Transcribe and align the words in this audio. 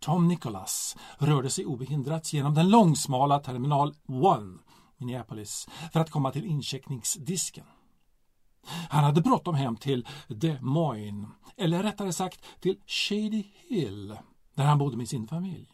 Tom 0.00 0.28
Nicholas 0.28 0.96
rörde 1.18 1.50
sig 1.50 1.66
obehindrat 1.66 2.32
genom 2.32 2.54
den 2.54 2.70
långsmala 2.70 3.38
terminal 3.38 3.88
1, 3.88 3.96
Minneapolis, 4.96 5.68
för 5.92 6.00
att 6.00 6.10
komma 6.10 6.30
till 6.30 6.44
incheckningsdisken. 6.44 7.64
Han 8.88 9.04
hade 9.04 9.20
bråttom 9.20 9.54
hem 9.54 9.76
till 9.76 10.06
Des 10.28 10.60
Moines, 10.60 11.28
eller 11.56 11.82
rättare 11.82 12.12
sagt 12.12 12.44
till 12.60 12.76
Shady 12.86 13.44
Hill, 13.68 14.16
där 14.54 14.64
han 14.64 14.78
bodde 14.78 14.96
med 14.96 15.08
sin 15.08 15.28
familj. 15.28 15.68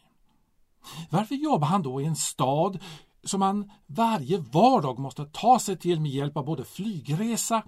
Varför 1.09 1.35
jobbade 1.35 1.71
han 1.71 1.81
då 1.81 2.01
i 2.01 2.05
en 2.05 2.15
stad 2.15 2.79
som 3.23 3.41
han 3.41 3.71
varje 3.85 4.37
vardag 4.37 4.99
måste 4.99 5.25
ta 5.25 5.59
sig 5.59 5.77
till 5.77 6.01
med 6.01 6.11
hjälp 6.11 6.37
av 6.37 6.45
både 6.45 6.65
flygresa 6.65 7.63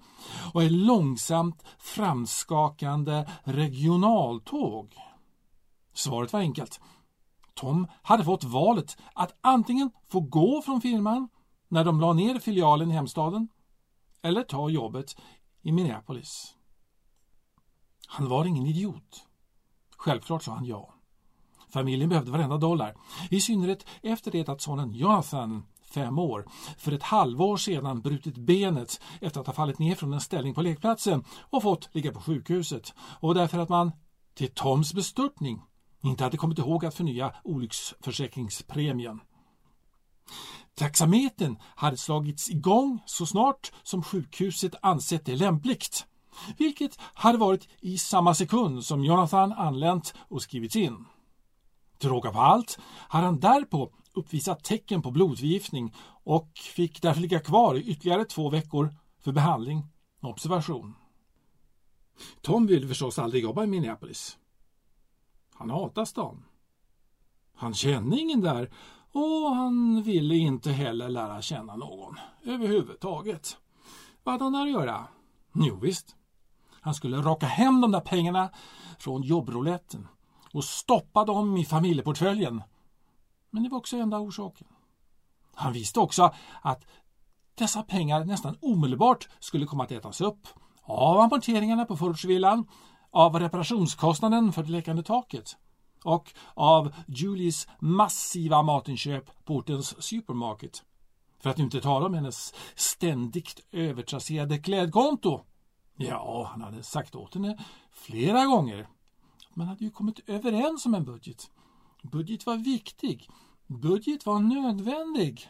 och 0.53 0.63
ett 0.63 0.71
långsamt 0.71 1.63
framskakande 1.77 3.25
regionaltåg? 3.43 4.95
Svaret 5.99 6.33
var 6.33 6.39
enkelt. 6.39 6.79
Tom 7.53 7.87
hade 8.01 8.23
fått 8.23 8.43
valet 8.43 8.97
att 9.13 9.37
antingen 9.41 9.91
få 10.07 10.19
gå 10.19 10.61
från 10.61 10.81
firman 10.81 11.29
när 11.67 11.83
de 11.83 12.01
la 12.01 12.13
ner 12.13 12.39
filialen 12.39 12.91
i 12.91 12.93
hemstaden 12.93 13.47
eller 14.21 14.43
ta 14.43 14.69
jobbet 14.69 15.17
i 15.61 15.71
Minneapolis. 15.71 16.55
Han 18.07 18.29
var 18.29 18.45
ingen 18.45 18.65
idiot. 18.65 19.25
Självklart 19.97 20.43
sa 20.43 20.51
han 20.51 20.65
ja. 20.65 20.93
Familjen 21.69 22.09
behövde 22.09 22.31
varenda 22.31 22.57
dollar, 22.57 22.95
i 23.29 23.41
synnerhet 23.41 23.85
efter 24.01 24.31
det 24.31 24.49
att 24.49 24.61
sonen 24.61 24.93
Jonathan, 24.93 25.63
fem 25.81 26.19
år, 26.19 26.47
för 26.77 26.91
ett 26.91 27.03
halvår 27.03 27.57
sedan 27.57 28.01
brutit 28.01 28.37
benet 28.37 29.01
efter 29.21 29.41
att 29.41 29.47
ha 29.47 29.53
fallit 29.53 29.79
ner 29.79 29.95
från 29.95 30.13
en 30.13 30.21
ställning 30.21 30.53
på 30.53 30.61
lekplatsen 30.61 31.23
och 31.49 31.63
fått 31.63 31.89
ligga 31.95 32.11
på 32.11 32.21
sjukhuset 32.21 32.93
och 32.99 33.35
därför 33.35 33.59
att 33.59 33.69
man, 33.69 33.91
till 34.33 34.51
Toms 34.51 34.93
bestörtning, 34.93 35.61
inte 36.01 36.23
hade 36.23 36.37
kommit 36.37 36.59
ihåg 36.59 36.85
att 36.85 36.95
förnya 36.95 37.33
olycksförsäkringspremien. 37.43 39.19
Taxameten 40.75 41.57
hade 41.75 41.97
slagits 41.97 42.49
igång 42.49 42.99
så 43.05 43.25
snart 43.25 43.71
som 43.83 44.03
sjukhuset 44.03 44.75
ansett 44.81 45.25
det 45.25 45.35
lämpligt, 45.35 46.05
vilket 46.57 46.99
hade 46.99 47.37
varit 47.37 47.67
i 47.79 47.97
samma 47.97 48.33
sekund 48.33 48.85
som 48.85 49.03
Jonathan 49.03 49.53
anlänt 49.53 50.13
och 50.27 50.41
skrivits 50.41 50.75
in. 50.75 51.05
Till 51.97 52.09
råga 52.09 52.31
på 52.31 52.39
allt 52.39 52.79
hade 53.07 53.25
han 53.25 53.39
därpå 53.39 53.91
uppvisat 54.13 54.63
tecken 54.63 55.01
på 55.01 55.11
blodförgiftning 55.11 55.95
och 56.23 56.51
fick 56.75 57.01
därför 57.01 57.21
ligga 57.21 57.39
kvar 57.39 57.75
i 57.75 57.83
ytterligare 57.83 58.25
två 58.25 58.49
veckor 58.49 58.95
för 59.19 59.31
behandling 59.31 59.87
och 60.21 60.29
observation. 60.29 60.95
Tom 62.41 62.67
ville 62.67 62.87
förstås 62.87 63.19
aldrig 63.19 63.43
jobba 63.43 63.63
i 63.63 63.67
Minneapolis. 63.67 64.37
Han 65.59 65.69
hatar 65.69 66.05
stan. 66.05 66.45
Han 67.55 67.73
kände 67.73 68.17
ingen 68.17 68.41
där 68.41 68.71
och 69.11 69.55
han 69.55 70.03
ville 70.03 70.35
inte 70.35 70.71
heller 70.71 71.09
lära 71.09 71.41
känna 71.41 71.75
någon 71.75 72.15
överhuvudtaget. 72.43 73.57
Vad 74.23 74.33
hade 74.33 74.43
han 74.43 74.53
där 74.53 74.61
att 74.61 74.71
göra? 74.71 75.07
Jo 75.53 75.75
visst, 75.75 76.15
han 76.81 76.93
skulle 76.93 77.17
raka 77.17 77.45
hem 77.45 77.81
de 77.81 77.91
där 77.91 77.99
pengarna 77.99 78.49
från 78.99 79.23
jobbrouletten 79.23 80.07
och 80.53 80.63
stoppa 80.63 81.25
dem 81.25 81.57
i 81.57 81.65
familjeportföljen. 81.65 82.63
Men 83.49 83.63
det 83.63 83.69
var 83.69 83.77
också 83.77 83.97
enda 83.97 84.19
orsaken. 84.19 84.67
Han 85.53 85.73
visste 85.73 85.99
också 85.99 86.33
att 86.61 86.85
dessa 87.55 87.83
pengar 87.83 88.25
nästan 88.25 88.57
omedelbart 88.61 89.29
skulle 89.39 89.65
komma 89.65 89.83
att 89.83 89.91
ätas 89.91 90.21
upp 90.21 90.47
av 90.83 91.19
amorteringarna 91.19 91.85
på 91.85 91.97
förortsvillan, 91.97 92.65
av 93.11 93.39
reparationskostnaden 93.39 94.53
för 94.53 94.63
det 94.63 94.71
läckande 94.71 95.03
taket 95.03 95.57
och 96.03 96.33
av 96.53 96.93
Julies 97.07 97.67
massiva 97.79 98.63
matinköp 98.63 99.45
på 99.45 99.55
ortens 99.55 100.03
supermarket. 100.03 100.83
För 101.39 101.49
att 101.49 101.57
nu 101.57 101.63
inte 101.63 101.81
tala 101.81 102.05
om 102.05 102.13
hennes 102.13 102.53
ständigt 102.75 103.59
övertrasserade 103.71 104.57
klädkonto. 104.57 105.41
Ja, 105.95 106.49
han 106.51 106.61
hade 106.61 106.83
sagt 106.83 107.15
åt 107.15 107.33
henne 107.33 107.57
flera 107.91 108.45
gånger 108.45 108.87
man 109.59 109.67
hade 109.67 109.83
ju 109.83 109.91
kommit 109.91 110.29
överens 110.29 110.85
om 110.85 110.95
en 110.95 111.05
budget. 111.05 111.51
Budget 112.03 112.45
var 112.45 112.57
viktig. 112.57 113.29
Budget 113.67 114.25
var 114.25 114.39
nödvändig. 114.39 115.49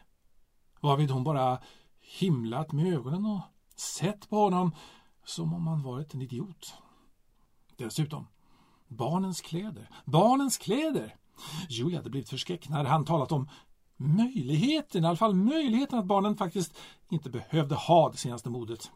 Varvid 0.82 1.12
hon 1.12 1.24
bara 1.24 1.60
himlat 2.00 2.72
med 2.72 2.94
ögonen 2.94 3.26
och 3.26 3.42
sett 3.76 4.30
på 4.30 4.36
honom 4.36 4.72
som 5.26 5.54
om 5.54 5.68
han 5.68 5.84
varit 5.84 6.14
en 6.14 6.22
idiot. 6.22 6.74
Dessutom, 7.80 8.28
barnens 8.88 9.42
kläder. 9.42 9.90
Barnens 10.06 10.58
kläder! 10.58 11.16
Julia 11.70 11.98
hade 12.00 12.10
blivit 12.10 12.30
förskräckt 12.30 12.70
när 12.70 12.84
han 12.84 13.06
talat 13.06 13.32
om 13.32 13.50
möjligheten, 13.98 15.04
i 15.04 15.08
alla 15.08 15.18
fall 15.18 15.36
möjligheten 15.36 16.00
att 16.00 16.06
barnen 16.06 16.38
faktiskt 16.38 16.78
inte 17.10 17.30
behövde 17.30 17.76
ha 17.76 18.10
det 18.10 18.18
senaste 18.18 18.50
modet. 18.50 18.92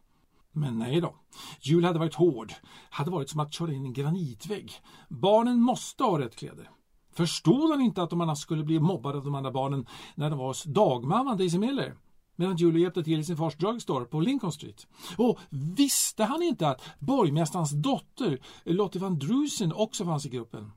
Men 0.52 0.80
nej 0.80 1.02
då. 1.02 1.16
Julia 1.62 1.88
hade 1.90 2.00
varit 2.00 2.16
hård, 2.16 2.54
hade 2.90 3.12
varit 3.12 3.30
som 3.30 3.40
att 3.40 3.54
köra 3.54 3.74
in 3.74 3.86
en 3.86 3.94
granitvägg. 3.94 4.72
Barnen 5.10 5.62
måste 5.62 6.04
ha 6.04 6.20
rätt 6.20 6.36
kläder. 6.36 6.70
Förstod 7.14 7.72
han 7.72 7.82
inte 7.82 8.04
att 8.04 8.10
de 8.10 8.22
annars 8.22 8.40
skulle 8.40 8.64
bli 8.64 8.80
mobbade 8.80 9.18
av 9.18 9.24
de 9.24 9.36
andra 9.36 9.52
barnen 9.52 9.86
när 10.16 10.30
de 10.30 10.40
var 10.40 10.48
hos 10.48 10.64
dagmamman 10.64 11.38
Daisy 11.38 11.58
Miller? 11.58 11.96
Medan 12.36 12.56
Julie 12.56 12.82
hjälpte 12.82 13.04
till 13.04 13.20
i 13.20 13.24
sin 13.24 13.38
fars 13.38 13.56
drugstore 13.56 14.06
på 14.06 14.20
Lincoln 14.20 14.52
Street. 14.52 14.88
Och 15.18 15.40
visste 15.50 16.24
han 16.24 16.44
inte 16.44 16.70
att 16.70 16.82
borgmästarens 17.00 17.72
dotter 17.72 18.40
Lottie 18.64 19.02
van 19.02 19.20
Drusen 19.20 19.74
också 19.74 20.06
fanns 20.06 20.26
i 20.26 20.30
gruppen? 20.30 20.72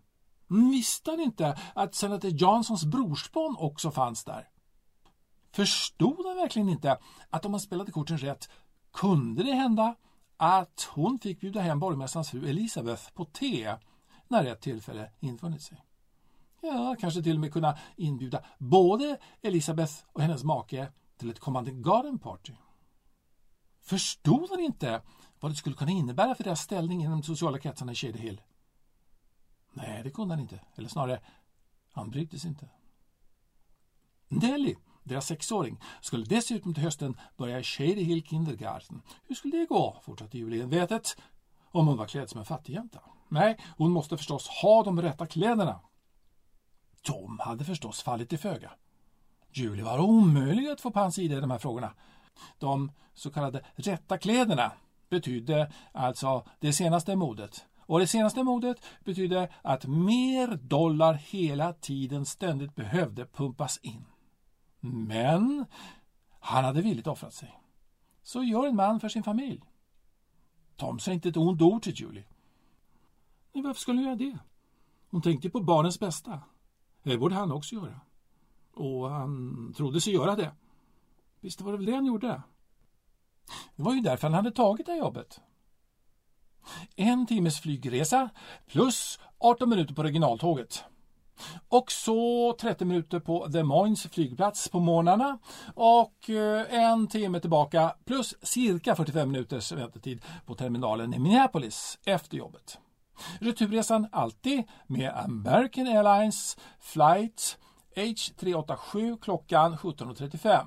Visste 0.49 1.11
han 1.11 1.21
inte 1.21 1.59
att 1.75 1.95
senator 1.95 2.31
Johnsons 2.31 2.85
brorsbarn 2.85 3.57
också 3.59 3.91
fanns 3.91 4.25
där? 4.25 4.49
Förstod 5.53 6.27
han 6.27 6.37
verkligen 6.37 6.69
inte 6.69 6.99
att 7.31 7.45
om 7.45 7.51
man 7.51 7.61
spelade 7.61 7.93
korten 7.93 8.19
rätt 8.19 8.51
kunde 8.93 9.43
det 9.43 9.53
hända 9.53 9.95
att 10.37 10.89
hon 10.95 11.19
fick 11.19 11.41
bjuda 11.41 11.61
hem 11.61 11.81
borgmästarens 11.81 12.31
fru 12.31 12.49
Elisabeth 12.49 13.13
på 13.15 13.25
te 13.25 13.77
när 14.29 14.45
rätt 14.45 14.61
tillfälle 14.61 15.11
infunnit 15.21 15.63
sig. 15.63 15.85
Ja, 16.61 16.97
kanske 17.01 17.23
till 17.23 17.35
och 17.35 17.41
med 17.41 17.53
kunna 17.53 17.79
inbjuda 17.97 18.45
både 18.59 19.19
Elisabeth 19.43 19.93
och 20.13 20.23
hennes 20.23 20.45
make 20.45 20.89
till 21.17 21.31
ett 21.31 21.41
kommande 21.41 21.71
garden 21.71 22.19
party. 22.19 22.53
Förstod 23.83 24.51
han 24.51 24.61
inte 24.61 25.03
vad 25.41 25.51
det 25.51 25.57
skulle 25.57 25.77
kunna 25.77 25.91
innebära 25.91 26.35
för 26.35 26.45
deras 26.45 26.61
ställning 26.61 27.01
inom 27.01 27.21
de 27.21 27.23
sociala 27.23 27.59
kretsarna 27.59 27.93
i 27.93 27.95
Shady 27.95 28.19
Hill? 28.19 28.43
Nej, 29.73 30.03
det 30.03 30.11
kunde 30.11 30.35
han 30.35 30.43
inte. 30.43 30.61
Eller 30.75 30.89
snarare, 30.89 31.21
han 31.93 32.11
brydde 32.11 32.39
sig 32.39 32.49
inte. 32.49 32.69
Nelly 34.29 34.77
deras 35.07 35.27
sexåring, 35.27 35.81
skulle 36.01 36.25
dessutom 36.25 36.75
till 36.75 36.83
hösten 36.83 37.17
börja 37.37 37.61
i 37.61 37.63
Shady 37.63 38.03
Hill 38.03 38.23
Kindergarten. 38.23 39.03
Hur 39.25 39.35
skulle 39.35 39.57
det 39.57 39.67
gå? 39.67 39.97
fortsatte 40.03 40.39
Julie 40.39 40.67
vetet. 40.67 41.17
Om 41.71 41.87
hon 41.87 41.97
var 41.97 42.07
klädd 42.07 42.31
som 42.31 42.39
en 42.41 42.47
fattigjänta. 42.47 43.01
Nej, 43.29 43.59
hon 43.77 43.91
måste 43.91 44.17
förstås 44.17 44.49
ha 44.49 44.83
de 44.83 45.03
rätta 45.03 45.27
kläderna. 45.27 45.81
Tom 47.03 47.39
hade 47.39 47.65
förstås 47.65 48.03
fallit 48.03 48.33
i 48.33 48.37
föga. 48.37 48.73
Julie 49.57 49.85
var 49.85 49.99
omöjlig 49.99 50.69
att 50.69 50.81
få 50.81 50.91
på 50.91 51.01
hans 51.01 51.15
sida 51.15 51.37
i 51.37 51.41
de 51.41 51.51
här 51.51 51.59
frågorna. 51.59 51.93
De 52.59 52.93
så 53.15 53.31
kallade 53.31 53.65
rätta 53.75 54.19
kläderna 54.19 54.73
betydde 55.09 55.73
alltså 55.93 56.47
det 56.61 56.73
senaste 56.73 57.17
modet. 57.17 57.67
Och 57.81 57.99
det 57.99 58.07
senaste 58.07 58.43
modet 58.43 58.85
betydde 59.05 59.49
att 59.63 59.87
mer 59.87 60.57
dollar 60.57 61.15
hela 61.15 61.73
tiden 61.73 62.27
ständigt 62.27 62.75
behövde 62.75 63.27
pumpas 63.27 63.79
in. 63.83 64.05
Men 64.81 65.67
han 66.41 66.65
hade 66.65 66.83
villigt 66.83 67.07
offrat 67.07 67.35
sig. 67.35 67.61
Så 68.23 68.43
gör 68.43 68.67
en 68.67 68.77
man 68.77 69.01
för 69.01 69.09
sin 69.09 69.23
familj. 69.23 69.63
Tom 70.77 70.99
sa 70.99 71.13
inte 71.13 71.29
ett 71.29 71.37
ont 71.37 71.63
ord 71.63 71.83
till 71.83 71.95
Julie. 71.95 72.25
Men 73.53 73.63
varför 73.63 73.81
skulle 73.81 73.99
hon 73.99 74.05
göra 74.05 74.17
det? 74.17 74.39
Hon 75.11 75.23
tänkte 75.23 75.51
på 75.51 75.61
barnens 75.61 76.01
bästa. 76.01 76.41
Det 77.03 77.19
borde 77.19 77.35
han 77.35 77.53
också 77.53 77.75
göra. 77.75 78.01
Och 78.77 79.11
han 79.11 79.75
trodde 79.77 80.01
sig 80.01 80.13
göra 80.13 80.37
det. 80.37 80.53
Visst 81.41 81.61
var 81.61 81.73
det 81.73 81.79
väl 81.79 81.87
det 81.87 81.95
han 81.95 82.07
gjorde? 82.07 82.43
Det 83.77 83.83
var 83.83 83.95
ju 83.95 84.01
därför 84.01 84.27
han 84.27 84.35
hade 84.35 84.51
tagit 84.51 84.87
det 84.87 84.93
här 84.93 84.99
jobbet. 84.99 85.41
En 86.97 87.27
timmes 87.27 87.61
flygresa 87.61 88.31
plus 88.67 89.19
18 89.39 89.69
minuter 89.69 89.95
på 89.95 90.03
regionaltåget. 90.03 90.85
Och 91.69 91.93
så 91.93 92.53
30 92.61 92.85
minuter 92.85 93.21
på 93.21 93.49
The 93.53 93.63
Moines 93.63 94.03
flygplats 94.03 94.69
på 94.69 94.81
morgnarna 94.81 95.39
och 95.75 96.31
eh, 96.31 96.75
en 96.75 97.07
timme 97.07 97.41
tillbaka 97.41 97.95
plus 98.05 98.35
cirka 98.43 98.97
45 98.97 99.31
minuters 99.33 99.73
väntetid 99.73 100.23
på 100.47 100.55
terminalen 100.55 101.15
i 101.15 101.19
Minneapolis 101.19 101.99
efter 102.05 102.37
jobbet. 102.37 102.79
Returresan 103.41 104.09
alltid 104.13 104.63
med 104.87 105.13
American 105.17 105.87
Airlines 105.87 106.57
flight 106.81 107.59
H387 107.97 109.19
klockan 109.21 109.77
17.35. 109.77 110.67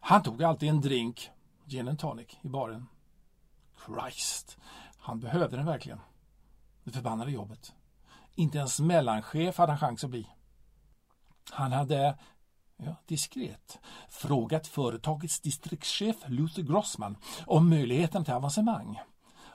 Han 0.00 0.22
tog 0.22 0.42
alltid 0.42 0.68
en 0.68 0.80
drink, 0.80 1.30
gin 1.64 1.88
and 1.88 1.98
tonic, 1.98 2.26
i 2.42 2.48
baren. 2.48 2.86
Christ, 3.86 4.58
han 4.98 5.20
behövde 5.20 5.56
den 5.56 5.66
verkligen. 5.66 6.00
Det 6.84 6.90
förbannade 6.90 7.30
jobbet. 7.30 7.72
Inte 8.34 8.58
ens 8.58 8.80
mellanchef 8.80 9.58
hade 9.58 9.72
han 9.72 9.78
chans 9.78 10.04
att 10.04 10.10
bli. 10.10 10.26
Han 11.50 11.72
hade 11.72 12.18
ja, 12.76 12.96
diskret 13.06 13.78
frågat 14.08 14.66
företagets 14.66 15.40
distriktschef 15.40 16.16
Luther 16.26 16.62
Grossman 16.62 17.16
om 17.46 17.70
möjligheten 17.70 18.24
till 18.24 18.34
avancemang 18.34 19.00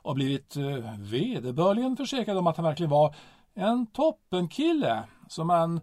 och 0.02 0.16
blivit 0.16 0.56
eh, 0.56 0.98
vederbörligen 0.98 1.98
försäkrad 1.98 2.38
om 2.38 2.48
att 2.48 2.58
han 2.58 2.66
verkligen 2.66 2.90
var 2.90 3.16
en 3.54 3.88
toppenkille 3.88 5.04
som 5.28 5.48
man 5.48 5.82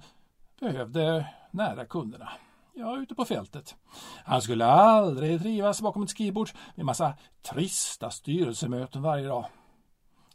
behövde 0.60 1.26
nära 1.50 1.84
kunderna. 1.84 2.28
Ja, 2.74 2.96
ute 2.96 3.14
på 3.14 3.24
fältet. 3.24 3.76
Han 4.24 4.42
skulle 4.42 4.66
aldrig 4.66 5.40
trivas 5.40 5.82
bakom 5.82 6.02
ett 6.02 6.10
skrivbord 6.10 6.50
med 6.74 6.86
massa 6.86 7.14
trista 7.42 8.10
styrelsemöten 8.10 9.02
varje 9.02 9.28
dag. 9.28 9.46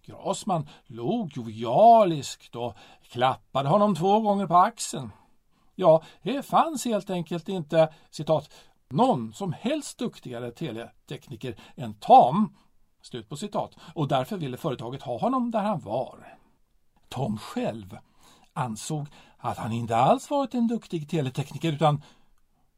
Grossman 0.06 0.70
log 0.86 1.38
jovialiskt 1.38 2.56
och 2.56 2.78
klappade 3.02 3.70
honom 3.70 3.96
två 3.96 4.20
gånger 4.20 4.48
på 4.48 4.56
axeln. 4.56 5.12
Ja, 5.76 6.04
det 6.22 6.44
fanns 6.44 6.86
helt 6.86 7.10
enkelt 7.10 7.50
inte 7.50 7.94
citat 8.10 8.54
någon 8.90 9.34
som 9.34 9.54
helst 9.54 9.98
duktigare 9.98 10.52
teletekniker 10.52 11.56
än 11.76 11.94
Tom 11.94 12.56
Slut 13.02 13.30
på 13.30 13.36
citat. 13.36 13.76
Och 13.96 14.08
därför 14.08 14.38
ville 14.38 14.58
företaget 14.58 15.02
ha 15.02 15.18
honom 15.18 15.52
där 15.52 15.62
han 15.62 15.80
var. 15.80 16.38
Tom 17.14 17.38
själv 17.38 17.98
ansåg 18.54 19.08
att 19.38 19.58
han 19.58 19.72
inte 19.72 19.98
alls 19.98 20.30
varit 20.30 20.54
en 20.54 20.68
duktig 20.68 21.10
teletekniker 21.10 21.72
utan 21.72 22.02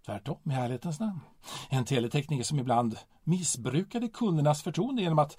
tvärtom 0.05 0.37
i 0.43 0.53
ärlighetens 0.53 0.99
namn. 0.99 1.19
En 1.69 1.85
teletekniker 1.85 2.43
som 2.43 2.59
ibland 2.59 2.97
missbrukade 3.23 4.07
kundernas 4.07 4.63
förtroende 4.63 5.01
genom 5.01 5.19
att 5.19 5.37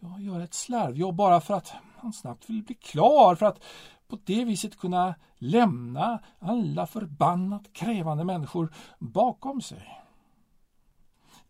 ja, 0.00 0.18
göra 0.18 0.44
ett 0.44 0.54
slarvjobb 0.54 1.14
bara 1.14 1.40
för 1.40 1.54
att 1.54 1.72
han 1.96 2.12
snabbt 2.12 2.50
ville 2.50 2.62
bli 2.62 2.74
klar 2.74 3.34
för 3.34 3.46
att 3.46 3.62
på 4.08 4.18
det 4.24 4.44
viset 4.44 4.78
kunna 4.78 5.14
lämna 5.36 6.22
alla 6.38 6.86
förbannat 6.86 7.72
krävande 7.72 8.24
människor 8.24 8.74
bakom 8.98 9.62
sig. 9.62 10.02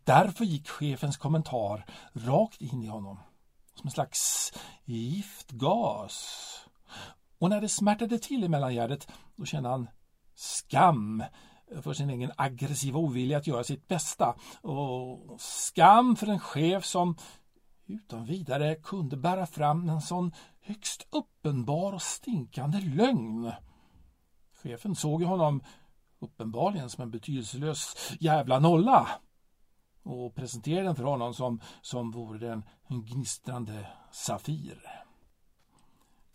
Därför 0.04 0.44
gick 0.44 0.68
chefens 0.68 1.16
kommentar 1.16 1.86
rakt 2.12 2.60
in 2.60 2.82
i 2.82 2.86
honom, 2.86 3.18
som 3.74 3.86
en 3.86 3.90
slags 3.90 4.52
giftgas. 4.84 6.63
Och 7.38 7.50
när 7.50 7.60
det 7.60 7.68
smärtade 7.68 8.18
till 8.18 8.44
i 8.44 8.48
mellangärdet, 8.48 9.08
då 9.36 9.44
kände 9.44 9.68
han 9.68 9.88
skam 10.34 11.24
för 11.82 11.92
sin 11.92 12.10
egen 12.10 12.32
aggressiva 12.36 12.98
ovilja 12.98 13.38
att 13.38 13.46
göra 13.46 13.64
sitt 13.64 13.88
bästa 13.88 14.34
och 14.60 15.40
skam 15.40 16.16
för 16.16 16.26
en 16.26 16.40
chef 16.40 16.84
som 16.84 17.16
utan 17.86 18.24
vidare 18.24 18.74
kunde 18.74 19.16
bära 19.16 19.46
fram 19.46 19.88
en 19.88 20.00
sån 20.00 20.32
högst 20.60 21.06
uppenbar 21.10 21.92
och 21.92 22.02
stinkande 22.02 22.80
lögn. 22.80 23.52
Chefen 24.62 24.94
såg 24.94 25.20
ju 25.20 25.26
honom 25.26 25.62
uppenbarligen 26.18 26.90
som 26.90 27.02
en 27.02 27.10
betydelselös 27.10 28.12
jävla 28.20 28.58
nolla 28.58 29.08
och 30.02 30.34
presenterade 30.34 30.82
den 30.82 30.96
för 30.96 31.04
honom 31.04 31.34
som, 31.34 31.60
som 31.82 32.10
vore 32.10 32.38
den 32.38 32.64
en 32.88 33.04
gnistrande 33.04 33.86
Safir. 34.12 35.03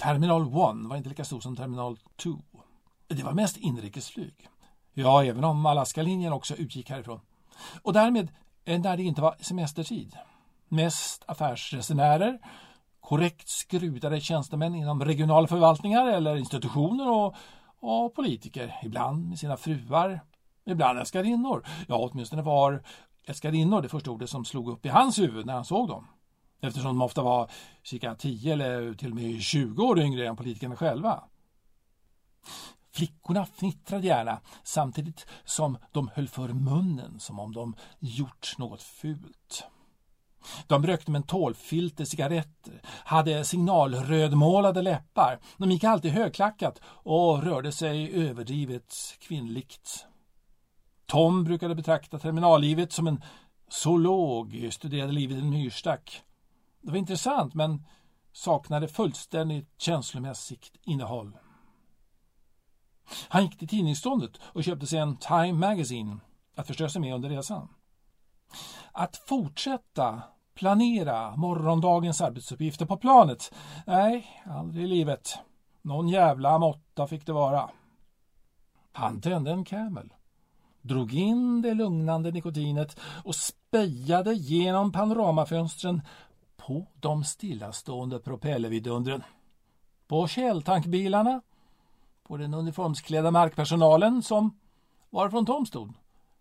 Terminal 0.01 0.42
1 0.42 0.50
var 0.90 0.98
inte 0.98 1.10
lika 1.10 1.25
stor 1.25 1.40
som 1.40 1.56
Terminal 1.56 1.98
2. 2.16 2.30
Det 3.07 3.24
var 3.24 3.34
mest 3.34 3.57
inrikesflyg. 3.57 4.48
Ja, 4.94 5.24
även 5.24 5.44
om 5.44 5.66
Alaska-linjen 5.66 6.34
också 6.34 6.56
utgick 6.56 6.90
härifrån. 6.90 7.19
Och 7.81 7.94
därmed 7.94 8.30
eh, 8.66 8.80
när 8.81 8.98
det 8.98 9.04
inte 9.04 9.22
var 9.22 9.36
semestertid. 9.40 10.16
Mest 10.68 11.24
affärsresenärer, 11.28 12.40
korrekt 13.00 13.50
skrudade 13.50 14.22
tjänstemän 14.22 14.75
inom 14.75 15.06
regionala 15.06 15.48
förvaltningar 15.48 16.07
eller 16.07 16.36
institutioner 16.36 17.10
och, 17.10 17.36
och 17.80 18.16
politiker. 18.16 18.80
Ibland 18.84 19.30
med 19.30 19.40
sina 19.40 19.57
fruar, 19.57 20.19
ibland 20.66 21.00
älskarinnor. 21.00 21.68
Ja, 21.88 21.95
åtminstone 21.95 22.42
var 22.42 22.84
älskarinnor 23.25 23.81
det 23.81 23.90
första 23.90 24.12
ordet 24.12 24.30
som 24.30 24.45
slog 24.45 24.69
upp 24.69 24.86
i 24.86 24.90
hans 24.90 25.19
huvud 25.19 25.45
när 25.45 25.54
han 25.54 25.66
såg 25.66 25.88
dem. 25.88 26.07
Eftersom 26.62 27.00
de 27.00 27.02
ofta 27.02 27.22
var 27.22 27.52
cirka 27.84 28.16
10 28.16 28.54
eller 28.54 28.94
till 28.94 29.10
och 29.10 29.16
med 29.16 29.42
20 29.42 29.84
år 29.84 30.00
yngre 30.00 30.28
än 30.28 30.36
politikerna 30.36 30.76
själva. 30.76 31.24
Flickorna 32.92 33.46
fnittrade 33.46 34.08
gärna 34.08 34.40
samtidigt 34.64 35.26
som 35.46 35.78
de 35.92 36.10
höll 36.14 36.28
för 36.28 36.48
munnen 36.48 37.20
som 37.20 37.40
om 37.40 37.54
de 37.54 37.76
gjort 38.00 38.56
något 38.58 38.82
fult. 38.82 39.64
De 40.68 40.88
rökte 40.88 41.12
mentolfilter, 41.12 42.06
cigaretter, 42.06 42.82
hade 42.86 43.46
signalrödmålade 43.46 44.82
läppar. 44.82 45.40
De 45.58 45.72
gick 45.72 45.84
alltid 45.84 46.12
högklackat 46.12 46.82
och 46.86 47.44
rörde 47.44 47.72
sig 47.72 48.14
överdrivet 48.14 48.96
kvinnligt. 49.20 50.06
Tom 51.06 51.44
brukade 51.44 51.76
betrakta 51.76 52.20
terminallivet 52.20 52.92
som 52.92 53.08
en 53.08 53.24
zoolog, 53.70 54.68
studerade 54.72 55.12
livet 55.12 55.38
i 55.38 55.40
en 55.40 55.50
myrstack. 55.50 56.24
Det 56.81 56.92
var 56.92 56.98
intressant 56.98 57.54
men 57.54 57.86
saknade 58.31 58.88
fullständigt 58.88 59.70
känslomässigt 59.78 60.72
innehåll. 60.84 61.38
Han 63.30 63.44
gick 63.44 63.58
till 63.58 63.68
tidningsståndet 63.68 64.31
och 64.42 64.64
köpte 64.64 64.88
sig 64.88 65.00
en 65.00 65.18
Time 65.18 65.54
Magazine 65.54 66.18
att 66.56 66.68
förstöra 66.68 66.90
sig 66.90 67.02
med 67.02 67.16
under 67.16 67.30
resan. 67.30 67.68
Att 68.92 69.16
fortsätta 69.16 70.22
planera 70.54 71.36
morgondagens 71.36 72.22
arbetsuppgifter 72.22 72.86
på 72.86 72.98
planet? 72.98 73.54
Nej, 73.88 74.44
aldrig 74.46 74.86
i 74.86 74.88
livet. 74.88 75.38
Någon 75.81 76.08
jävla 76.08 76.60
måtta 76.60 77.08
fick 77.08 77.26
det 77.26 77.34
vara. 77.34 77.70
Han 78.92 79.22
tände 79.22 79.52
en 79.52 79.66
Camel 79.66 80.14
drog 80.81 81.14
in 81.14 81.62
det 81.62 81.74
lugnande 81.74 82.31
nikotinet 82.31 83.00
och 83.24 83.36
spejade 83.36 84.34
genom 84.34 84.92
panoramafönstren 84.92 86.02
på 86.69 86.86
de 87.00 87.24
stillastående 87.24 88.19
propellervidundren. 88.19 89.24
På 90.07 90.27
källtankbilarna, 90.27 91.42
på 92.27 92.38
den 92.38 92.54
uniformsklädda 92.54 93.31
markpersonalen 93.31 94.24
som, 94.24 94.60
varifrån 95.10 95.45
Tom 95.45 95.66
stod, 95.66 95.94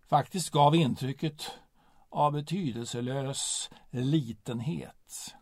faktiskt 0.09 0.49
gav 0.49 0.75
intrycket 0.75 1.51
av 2.09 2.31
betydelselös 2.31 3.69
litenhet 3.89 5.35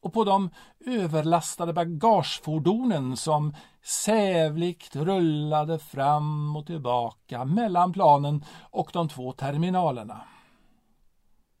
och 0.00 0.12
på 0.12 0.24
de 0.24 0.50
överlastade 0.86 1.72
bagagefordonen 1.72 3.16
som 3.16 3.54
sävligt 3.82 4.96
rullade 4.96 5.78
fram 5.78 6.56
och 6.56 6.66
tillbaka 6.66 7.44
mellan 7.44 7.92
planen 7.92 8.44
och 8.60 8.90
de 8.92 9.08
två 9.08 9.32
terminalerna. 9.32 10.20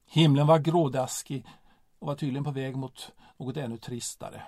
Himlen 0.06 0.46
var 0.46 0.58
grådaskig 0.58 1.46
och 2.00 2.06
var 2.06 2.14
tydligen 2.14 2.44
på 2.44 2.50
väg 2.50 2.76
mot 2.76 3.12
något 3.36 3.56
ännu 3.56 3.76
tristare. 3.76 4.42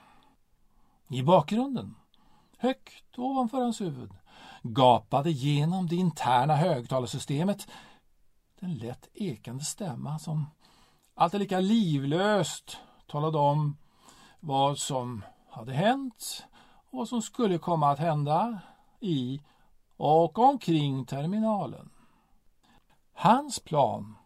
I 1.08 1.22
bakgrunden, 1.22 1.94
högt 2.58 3.18
ovanför 3.18 3.60
hans 3.60 3.80
huvud, 3.80 4.10
gapade 4.62 5.30
genom 5.30 5.86
det 5.86 5.96
interna 5.96 6.56
högtalarsystemet 6.56 7.68
den 8.60 8.74
lätt 8.74 9.08
ekande 9.14 9.64
stämma 9.64 10.18
som 10.18 10.46
alltid 11.14 11.40
lika 11.40 11.60
livlöst 11.60 12.76
talade 13.06 13.38
om 13.38 13.76
vad 14.40 14.78
som 14.78 15.24
hade 15.50 15.72
hänt 15.72 16.44
och 16.90 16.98
vad 16.98 17.08
som 17.08 17.22
skulle 17.22 17.58
komma 17.58 17.90
att 17.90 17.98
hända 17.98 18.60
i 19.00 19.40
och 19.96 20.38
omkring 20.38 21.04
terminalen. 21.04 21.90
Hans 23.12 23.60
plan, 23.60 24.16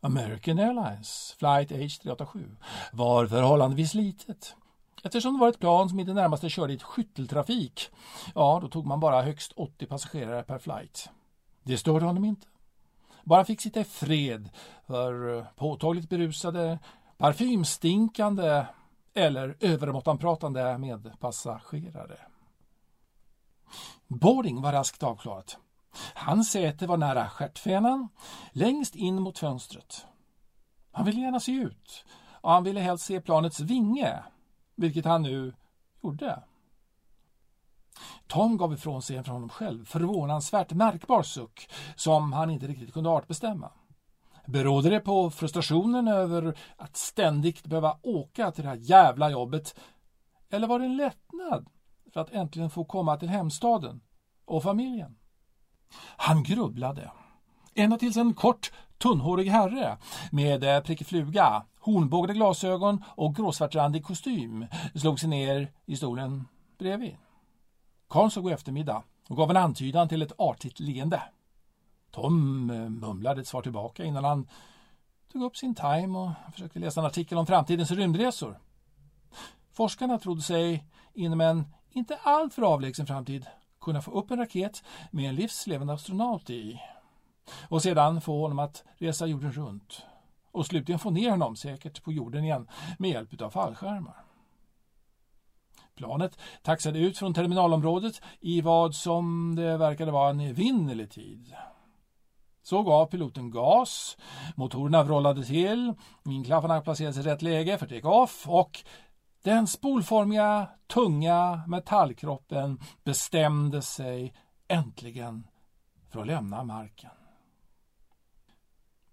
American 0.00 0.58
Airlines 0.58 1.34
Flight 1.38 1.70
H387, 1.70 2.56
var 2.92 3.26
förhållandevis 3.26 3.94
litet. 3.94 4.56
Eftersom 5.04 5.34
det 5.34 5.40
var 5.40 5.48
ett 5.48 5.58
plan 5.58 5.88
som 5.88 6.00
i 6.00 6.04
det 6.04 6.14
närmaste 6.14 6.50
körde 6.50 6.72
i 6.72 6.78
skytteltrafik, 6.78 7.90
ja, 8.34 8.58
då 8.62 8.68
tog 8.68 8.86
man 8.86 9.00
bara 9.00 9.22
högst 9.22 9.52
80 9.56 9.86
passagerare 9.86 10.42
per 10.42 10.58
flight. 10.58 11.10
Det 11.62 11.78
störde 11.78 12.06
honom 12.06 12.24
inte. 12.24 12.46
Bara 13.24 13.44
fick 13.44 13.60
sitta 13.60 13.80
i 13.80 13.84
fred 13.84 14.48
för 14.86 15.38
eh, 15.38 15.44
påtagligt 15.56 16.08
berusade, 16.08 16.78
parfymstinkande 17.18 18.66
eller 19.14 19.56
övermåttan 19.60 20.18
pratande 20.18 20.78
med 20.78 21.20
passagerare. 21.20 22.18
Boarding 24.06 24.62
var 24.62 24.72
raskt 24.72 25.02
avklarat. 25.02 25.58
Hans 26.14 26.50
säte 26.50 26.86
var 26.86 26.96
nära 26.96 27.28
stjärtfenan, 27.28 28.08
längst 28.52 28.94
in 28.94 29.22
mot 29.22 29.38
fönstret. 29.38 30.06
Han 30.92 31.04
ville 31.04 31.20
gärna 31.20 31.40
se 31.40 31.52
ut 31.52 32.04
och 32.40 32.50
han 32.52 32.64
ville 32.64 32.80
helst 32.80 33.04
se 33.04 33.20
planets 33.20 33.60
vinge, 33.60 34.22
vilket 34.74 35.04
han 35.04 35.22
nu 35.22 35.54
gjorde. 36.02 36.42
Tom 38.26 38.56
gav 38.56 38.72
ifrån 38.72 39.02
sig 39.02 39.16
en 39.16 39.24
från 39.24 39.34
honom 39.34 39.48
själv 39.48 39.84
förvånansvärt 39.84 40.72
märkbar 40.72 41.22
suck 41.22 41.70
som 41.96 42.32
han 42.32 42.50
inte 42.50 42.66
riktigt 42.66 42.92
kunde 42.92 43.10
artbestämma. 43.10 43.70
Berodde 44.46 44.90
det 44.90 45.00
på 45.00 45.30
frustrationen 45.30 46.08
över 46.08 46.58
att 46.76 46.96
ständigt 46.96 47.64
behöva 47.64 47.98
åka 48.02 48.50
till 48.50 48.64
det 48.64 48.70
här 48.70 48.76
jävla 48.76 49.30
jobbet? 49.30 49.78
Eller 50.50 50.66
var 50.66 50.78
det 50.78 50.84
en 50.84 50.96
lättnad 50.96 51.68
för 52.12 52.20
att 52.20 52.32
äntligen 52.32 52.70
få 52.70 52.84
komma 52.84 53.16
till 53.16 53.28
hemstaden 53.28 54.00
och 54.44 54.62
familjen. 54.62 55.16
Han 56.16 56.42
grubblade. 56.42 57.10
Ända 57.74 57.98
tills 57.98 58.16
en 58.16 58.34
kort, 58.34 58.72
tunnhårig 58.98 59.48
herre 59.48 59.98
med 60.30 60.64
eh, 60.64 60.82
prickig 60.82 61.06
fluga, 61.06 61.62
hornbågade 61.80 62.34
glasögon 62.34 63.04
och 63.08 63.34
gråsvartrandig 63.34 64.04
kostym 64.04 64.66
slog 64.94 65.20
sig 65.20 65.28
ner 65.28 65.72
i 65.86 65.96
stolen 65.96 66.48
bredvid. 66.78 67.16
Karln 68.08 68.30
såg 68.30 68.50
eftermiddag 68.50 69.02
och 69.28 69.36
gav 69.36 69.50
en 69.50 69.56
antydan 69.56 70.08
till 70.08 70.22
ett 70.22 70.32
artigt 70.38 70.80
leende. 70.80 71.22
Tom 72.10 72.70
eh, 72.70 72.88
mumlade 72.88 73.40
ett 73.40 73.48
svar 73.48 73.62
tillbaka 73.62 74.04
innan 74.04 74.24
han 74.24 74.48
tog 75.32 75.42
upp 75.42 75.56
sin 75.56 75.74
Time 75.74 76.18
och 76.18 76.30
försökte 76.52 76.78
läsa 76.78 77.00
en 77.00 77.06
artikel 77.06 77.38
om 77.38 77.46
framtidens 77.46 77.90
rymdresor. 77.90 78.58
Forskarna 79.72 80.18
trodde 80.18 80.42
sig 80.42 80.84
inom 81.14 81.40
en 81.40 81.64
inte 81.90 82.18
alltför 82.22 82.62
avlägsen 82.62 83.06
framtid 83.06 83.46
kunna 83.86 84.02
få 84.02 84.10
upp 84.10 84.30
en 84.30 84.38
raket 84.38 84.84
med 85.10 85.28
en 85.28 85.34
livslevande 85.34 85.92
astronaut 85.92 86.50
i 86.50 86.80
och 87.68 87.82
sedan 87.82 88.20
få 88.20 88.40
honom 88.40 88.58
att 88.58 88.84
resa 88.94 89.26
jorden 89.26 89.52
runt 89.52 90.02
och 90.52 90.66
slutligen 90.66 90.98
få 90.98 91.10
ner 91.10 91.30
honom 91.30 91.56
säkert 91.56 92.02
på 92.02 92.12
jorden 92.12 92.44
igen 92.44 92.68
med 92.98 93.10
hjälp 93.10 93.42
av 93.42 93.50
fallskärmar. 93.50 94.24
Planet 95.96 96.38
taxade 96.62 96.98
ut 96.98 97.18
från 97.18 97.34
terminalområdet 97.34 98.22
i 98.40 98.60
vad 98.60 98.94
som 98.94 99.54
det 99.56 99.76
verkade 99.76 100.10
vara 100.10 100.30
en 100.30 100.40
evinnerlig 100.40 101.10
tid. 101.10 101.54
Så 102.62 102.82
gav 102.82 103.06
piloten 103.06 103.50
gas, 103.50 104.16
motorerna 104.56 105.02
vrålade 105.02 105.44
till, 105.44 105.94
vinklaffarna 106.24 106.80
placerades 106.80 107.18
i 107.18 107.22
rätt 107.22 107.42
läge 107.42 107.78
för 107.78 107.86
take-off 107.86 108.48
och 108.48 108.84
den 109.46 109.66
spolformiga, 109.66 110.68
tunga 110.86 111.62
metallkroppen 111.66 112.80
bestämde 113.04 113.82
sig 113.82 114.34
äntligen 114.68 115.46
för 116.10 116.20
att 116.20 116.26
lämna 116.26 116.64
marken. 116.64 117.10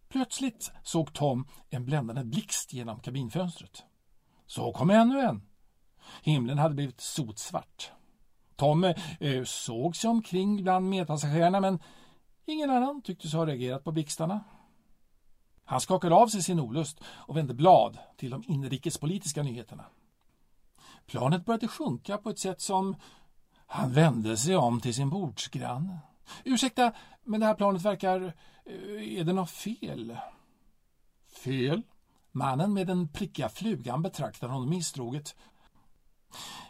Plötsligt 0.10 0.72
såg 0.84 1.14
Tom 1.14 1.48
en 1.70 1.86
bländande 1.86 2.24
blixt 2.24 2.74
genom 2.74 3.00
kabinfönstret. 3.00 3.84
Så 4.46 4.74
kom 4.74 4.90
ännu 4.90 5.20
en. 5.20 5.42
Himlen 6.24 6.58
hade 6.58 6.76
blivit 6.76 7.02
sotsvart. 7.02 7.92
Tom 8.56 8.84
eh, 8.84 9.44
såg 9.44 9.96
sig 9.96 10.10
omkring 10.10 10.64
bland 10.64 10.90
medpassagerarna 10.90 11.60
men 11.60 11.80
ingen 12.46 12.70
annan 12.70 13.02
tycktes 13.02 13.34
ha 13.34 13.46
reagerat 13.46 13.84
på 13.84 13.92
blixtarna. 13.92 14.44
Han 15.66 15.82
skakade 15.82 16.16
av 16.16 16.28
sig 16.28 16.44
sin 16.44 16.60
olust 16.60 17.04
och 17.06 17.38
vände 17.38 17.54
blad 17.54 17.98
till 18.18 18.30
de 18.30 18.44
inrikespolitiska 18.48 19.44
nyheterna. 19.44 19.86
Planet 21.06 21.46
började 21.46 21.68
sjunka 21.68 22.18
på 22.18 22.30
ett 22.30 22.40
sätt 22.40 22.62
som 22.62 22.96
han 23.68 23.94
vände 23.94 24.38
sig 24.38 24.56
om 24.56 24.82
till 24.82 24.94
sin 24.94 25.10
bordsgranne. 25.10 26.00
Ursäkta, 26.44 26.94
men 27.24 27.40
det 27.40 27.46
här 27.46 27.56
planet 27.56 27.82
verkar... 27.82 28.34
Eh, 28.66 29.20
är 29.20 29.24
det 29.24 29.34
något 29.34 29.50
fel? 29.50 30.18
Fel? 31.44 31.82
Mannen 32.32 32.74
med 32.74 32.88
den 32.88 33.08
prickiga 33.08 33.50
flugan 33.50 34.02
betraktar 34.02 34.48
honom 34.48 34.70
misstroget. 34.70 35.36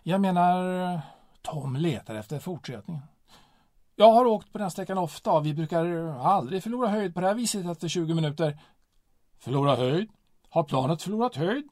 Jag 0.04 0.22
menar, 0.22 1.02
Tom 1.42 1.76
letar 1.76 2.16
efter 2.16 2.40
fortsättningen. 2.40 3.04
Jag 3.96 4.12
har 4.12 4.26
åkt 4.26 4.52
på 4.52 4.58
den 4.58 4.72
sträckan 4.72 4.98
ofta 4.98 5.32
och 5.32 5.46
vi 5.46 5.54
brukar 5.54 5.86
aldrig 6.20 6.64
förlora 6.64 6.88
höjd 6.88 7.14
på 7.14 7.22
det 7.22 7.28
här 7.28 7.36
viset 7.36 7.66
efter 7.66 7.88
20 7.88 8.14
minuter. 8.14 8.60
Förlora 9.40 9.76
höjd? 9.76 10.10
Har 10.50 10.64
planet 10.64 11.02
förlorat 11.02 11.36
höjd? 11.36 11.70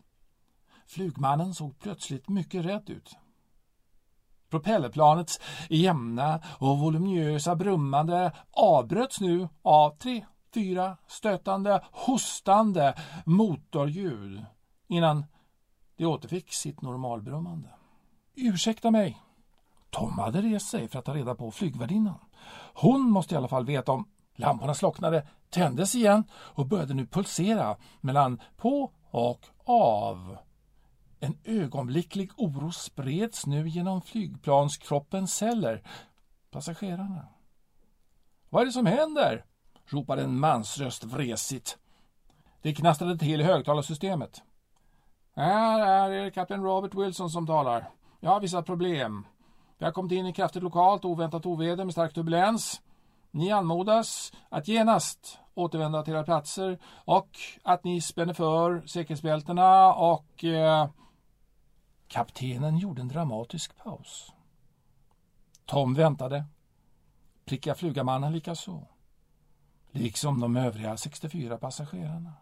Flugmannen 0.92 1.54
såg 1.54 1.80
plötsligt 1.80 2.30
mycket 2.30 2.66
rädd 2.66 2.90
ut. 2.90 3.16
Propellerplanets 4.50 5.40
jämna 5.70 6.42
och 6.60 6.80
voluminösa 6.80 7.56
brummande 7.56 8.32
avbröts 8.52 9.22
nu 9.22 9.48
av 9.62 9.98
tre, 9.98 10.26
fyra 10.54 10.98
stötande, 11.08 11.84
hostande 11.92 12.96
motorljud 13.26 14.46
innan 14.88 15.26
det 15.96 16.06
återfick 16.06 16.54
sitt 16.54 16.82
normalbrummande. 16.82 17.70
Ursäkta 18.36 18.92
mig. 18.92 19.22
Tom 19.90 20.20
hade 20.20 20.42
rest 20.42 20.70
sig 20.70 20.88
för 20.88 21.00
att 21.00 21.06
ta 21.06 21.16
reda 21.16 21.36
på 21.36 21.52
flygvärdinnan. 21.52 22.20
Hon 22.74 23.02
måste 23.02 23.36
i 23.36 23.38
alla 23.38 23.48
fall 23.48 23.66
veta 23.66 23.92
om 23.92 24.08
lamporna 24.36 24.74
slocknade, 24.74 25.28
tändes 25.50 25.96
igen 25.96 26.24
och 26.34 26.68
började 26.68 26.94
nu 26.94 27.08
pulsera 27.08 27.78
mellan 28.02 28.42
på 28.58 28.92
och 29.12 29.46
av. 29.66 30.38
En 31.24 31.38
ögonblicklig 31.44 32.32
oro 32.38 32.72
spreds 32.72 33.46
nu 33.46 33.68
genom 33.68 34.02
flygplanskroppens 34.02 35.36
celler. 35.36 35.84
Passagerarna. 36.52 37.28
Vad 38.50 38.62
är 38.62 38.66
det 38.66 38.72
som 38.72 38.86
händer? 38.86 39.46
ropade 39.86 40.24
en 40.24 40.40
mansröst 40.40 41.04
vresigt. 41.04 41.78
Det 42.62 42.74
knastrade 42.74 43.18
till 43.18 43.42
i 43.42 43.44
högtalarsystemet. 43.44 44.44
Här 45.36 45.80
är 45.80 46.10
det 46.10 46.32
kapten 46.32 46.64
Robert 46.64 46.94
Wilson 46.96 47.30
som 47.30 47.48
talar. 47.48 47.90
Jag 48.20 48.30
har 48.30 48.40
vissa 48.40 48.62
problem. 48.62 49.26
Vi 49.78 49.86
har 49.86 49.92
kommit 49.92 50.12
in 50.12 50.26
i 50.26 50.34
kraftigt 50.34 50.64
lokalt 50.64 51.06
oväntat 51.06 51.46
oväder 51.46 51.86
med 51.86 51.94
stark 51.94 52.14
turbulens. 52.14 52.82
Ni 53.32 53.52
anmodas 53.52 54.34
att 54.50 54.68
genast 54.68 55.40
återvända 55.54 56.04
till 56.04 56.14
era 56.14 56.24
platser 56.24 56.80
och 57.06 57.30
att 57.64 57.84
ni 57.84 58.02
spänner 58.02 58.34
för 58.34 58.88
säkerhetsbältena 58.88 59.94
och 59.94 60.44
eh, 60.44 60.90
Kaptenen 62.12 62.78
gjorde 62.78 63.02
en 63.02 63.08
dramatisk 63.08 63.78
paus. 63.78 64.32
Tom 65.66 65.94
väntade. 65.94 66.46
Pricka 67.46 67.76
flugamannen 67.76 68.32
likaså. 68.32 68.88
Liksom 69.92 70.40
de 70.40 70.56
övriga 70.56 70.98
64 70.98 71.58
passagerarna. 71.58 72.34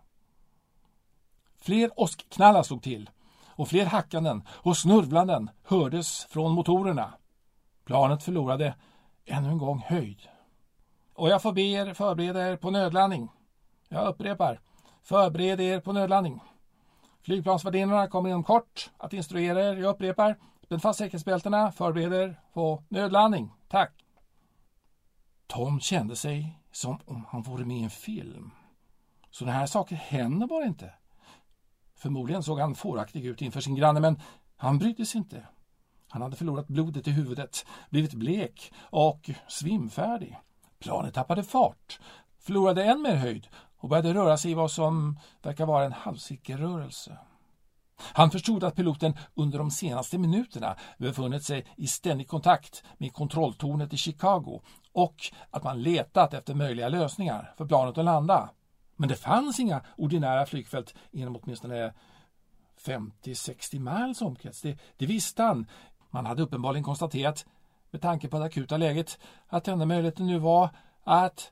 Fler 1.58 1.92
åskknallar 1.96 2.64
slog 2.64 2.84
till 2.84 3.10
och 3.46 3.68
fler 3.68 3.86
hackanden 3.86 4.44
och 4.50 4.78
snurvlanden 4.78 5.50
hördes 5.64 6.26
från 6.26 6.52
motorerna. 6.52 7.14
Planet 7.86 8.24
förlorade 8.24 8.76
ännu 9.26 9.50
en 9.50 9.58
gång 9.58 9.84
höjd. 9.88 10.22
Och 11.14 11.30
jag 11.30 11.42
får 11.42 11.54
be 11.54 11.62
er 11.62 11.94
förbereda 11.94 12.48
er 12.48 12.58
på 12.58 12.72
nödlandning. 12.72 13.30
Jag 13.90 14.08
upprepar, 14.08 14.60
förbered 15.02 15.62
er 15.62 15.80
på 15.80 15.94
nödlandning. 15.94 16.42
Flygplansvärdinnorna 17.30 18.08
kommer 18.08 18.30
inom 18.30 18.44
kort 18.44 18.90
att 18.98 19.14
instruera 19.14 19.64
er. 19.64 19.76
Jag 19.76 19.90
upprepar. 19.90 20.38
Spänn 20.64 20.80
fast 20.80 21.00
säkerhetsbältena. 21.00 21.72
Förbered 21.72 22.14
er 22.14 22.40
på 22.54 22.84
nödlandning. 22.88 23.52
Tack. 23.68 23.92
Tom 25.48 25.80
kände 25.80 26.16
sig 26.16 26.60
som 26.72 27.00
om 27.06 27.26
han 27.30 27.42
vore 27.42 27.66
med 27.66 27.78
i 27.78 27.84
en 27.84 27.90
film. 27.90 28.52
Sådana 29.32 29.58
här 29.58 29.66
saker 29.66 29.96
händer 29.96 30.48
bara 30.48 30.66
inte. 30.66 30.94
Förmodligen 31.96 32.44
såg 32.44 32.60
han 32.60 32.76
fåraktig 32.76 33.26
ut 33.26 33.42
inför 33.42 33.62
sin 33.62 33.76
granne, 33.76 34.00
men 34.00 34.22
han 34.56 34.78
brydde 34.78 35.06
sig 35.06 35.20
inte. 35.20 35.48
Han 36.08 36.22
hade 36.22 36.36
förlorat 36.36 36.68
blodet 36.68 37.08
i 37.08 37.12
huvudet, 37.12 37.66
blivit 37.90 38.14
blek 38.14 38.74
och 38.80 39.30
svimfärdig. 39.48 40.40
Planet 40.80 41.14
tappade 41.14 41.44
fart, 41.44 42.00
förlorade 42.40 42.84
än 42.84 43.02
mer 43.02 43.16
höjd 43.16 43.48
och 43.80 43.90
började 43.90 44.14
röra 44.14 44.38
sig 44.38 44.52
i 44.52 44.54
vad 44.54 44.72
som 44.72 45.20
verkar 45.42 45.66
vara 45.66 45.86
en 45.86 45.94
halvcirkelrörelse. 45.94 47.18
Han 48.02 48.32
förstod 48.32 48.64
att 48.64 48.76
piloten 48.76 49.18
under 49.36 49.58
de 49.58 49.72
senaste 49.72 50.18
minuterna 50.18 50.76
befunnit 50.98 51.44
sig 51.44 51.66
i 51.76 51.88
ständig 51.88 52.28
kontakt 52.28 52.84
med 52.98 53.14
kontrolltornet 53.14 53.94
i 53.94 53.98
Chicago 53.98 54.62
och 54.94 55.16
att 55.52 55.64
man 55.64 55.82
letat 55.82 56.34
efter 56.34 56.54
möjliga 56.54 56.90
lösningar 56.90 57.54
för 57.58 57.66
planet 57.66 57.98
att 57.98 58.06
landa. 58.06 58.50
Men 58.96 59.10
det 59.10 59.16
fanns 59.16 59.60
inga 59.60 59.82
ordinära 59.98 60.46
flygfält 60.46 60.96
inom 61.12 61.36
åtminstone 61.36 61.94
50-60 62.86 63.80
miles 63.80 64.22
omkrets. 64.22 64.62
Det, 64.62 64.78
det 64.98 65.06
visste 65.06 65.44
han. 65.44 65.68
Man 66.10 66.26
hade 66.26 66.44
uppenbarligen 66.44 66.84
konstaterat, 66.84 67.46
med 67.92 68.02
tanke 68.02 68.28
på 68.28 68.40
det 68.40 68.46
akuta 68.46 68.78
läget, 68.78 69.20
att 69.48 69.68
enda 69.68 69.86
möjligheten 69.86 70.28
nu 70.28 70.40
var 70.40 70.70
att 71.04 71.52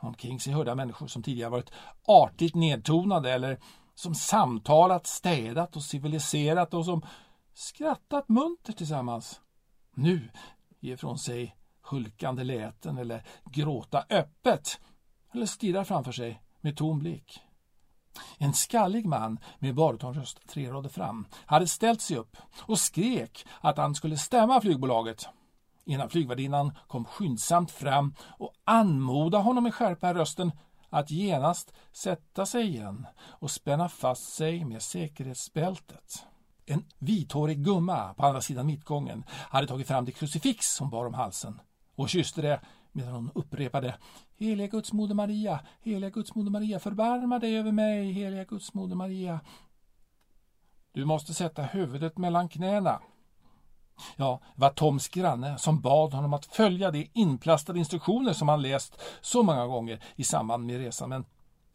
Omkring 0.00 0.40
sig 0.40 0.52
hörda 0.52 0.74
människor 0.74 1.06
som 1.06 1.22
tidigare 1.22 1.50
varit 1.50 1.70
artigt 2.04 2.54
nedtonade 2.54 3.32
eller 3.32 3.58
som 3.94 4.14
samtalat, 4.14 5.06
städat 5.06 5.76
och 5.76 5.82
civiliserat 5.82 6.74
och 6.74 6.84
som 6.84 7.02
skrattat 7.54 8.28
muntert 8.28 8.76
tillsammans. 8.76 9.40
Nu 9.94 10.30
ger 10.80 10.96
från 10.96 11.18
sig 11.18 11.56
hulkande 11.82 12.44
läten 12.44 12.98
eller 12.98 13.24
gråta 13.44 14.04
öppet 14.10 14.80
eller 15.32 15.46
stirrar 15.46 15.84
framför 15.84 16.12
sig 16.12 16.42
med 16.60 16.76
tom 16.76 16.98
blick. 16.98 17.40
En 18.38 18.54
skallig 18.54 19.06
man 19.06 19.38
med 19.58 19.74
baritonröst 19.74 20.48
tre 20.48 20.70
rader 20.70 20.88
fram 20.88 21.26
hade 21.46 21.66
ställt 21.66 22.00
sig 22.00 22.16
upp 22.16 22.36
och 22.60 22.78
skrek 22.78 23.46
att 23.60 23.76
han 23.76 23.94
skulle 23.94 24.16
stämma 24.16 24.60
flygbolaget. 24.60 25.28
Ena 25.88 26.08
flygvärdinnan 26.08 26.72
kom 26.86 27.04
skyndsamt 27.04 27.70
fram 27.70 28.14
och 28.38 28.52
anmodade 28.64 29.44
honom 29.44 29.64
med 29.64 29.74
skärpa 29.74 30.10
i 30.10 30.14
rösten 30.14 30.52
att 30.88 31.10
genast 31.10 31.72
sätta 31.92 32.46
sig 32.46 32.66
igen 32.66 33.06
och 33.18 33.50
spänna 33.50 33.88
fast 33.88 34.34
sig 34.34 34.64
med 34.64 34.82
säkerhetsbältet. 34.82 36.24
En 36.66 36.84
vithårig 36.98 37.64
gumma 37.64 38.14
på 38.14 38.26
andra 38.26 38.40
sidan 38.40 38.66
mittgången 38.66 39.24
hade 39.28 39.66
tagit 39.66 39.88
fram 39.88 40.04
det 40.04 40.12
krucifix 40.12 40.78
hon 40.78 40.90
bar 40.90 41.06
om 41.06 41.14
halsen 41.14 41.60
och 41.94 42.08
kysste 42.08 42.42
det 42.42 42.60
medan 42.92 43.12
hon 43.12 43.30
upprepade 43.34 43.94
Heliga 44.36 44.66
Guds 44.66 44.92
moder 44.92 45.14
Maria, 45.14 45.60
heliga 45.80 46.10
Guds 46.10 46.34
moder 46.34 46.50
Maria, 46.50 46.78
förbarma 46.78 47.38
dig 47.38 47.58
över 47.58 47.72
mig, 47.72 48.12
heliga 48.12 48.44
Guds 48.44 48.74
moder 48.74 48.96
Maria. 48.96 49.40
Du 50.92 51.04
måste 51.04 51.34
sätta 51.34 51.62
huvudet 51.62 52.18
mellan 52.18 52.48
knäna. 52.48 53.00
Ja, 54.16 54.40
det 54.54 54.60
var 54.60 54.70
Toms 54.70 55.08
granne 55.08 55.58
som 55.58 55.80
bad 55.80 56.12
honom 56.12 56.34
att 56.34 56.46
följa 56.46 56.90
de 56.90 57.10
inplastade 57.12 57.78
instruktioner 57.78 58.32
som 58.32 58.48
han 58.48 58.62
läst 58.62 59.00
så 59.20 59.42
många 59.42 59.66
gånger 59.66 60.00
i 60.16 60.24
samband 60.24 60.66
med 60.66 60.78
resan, 60.78 61.08
men 61.08 61.24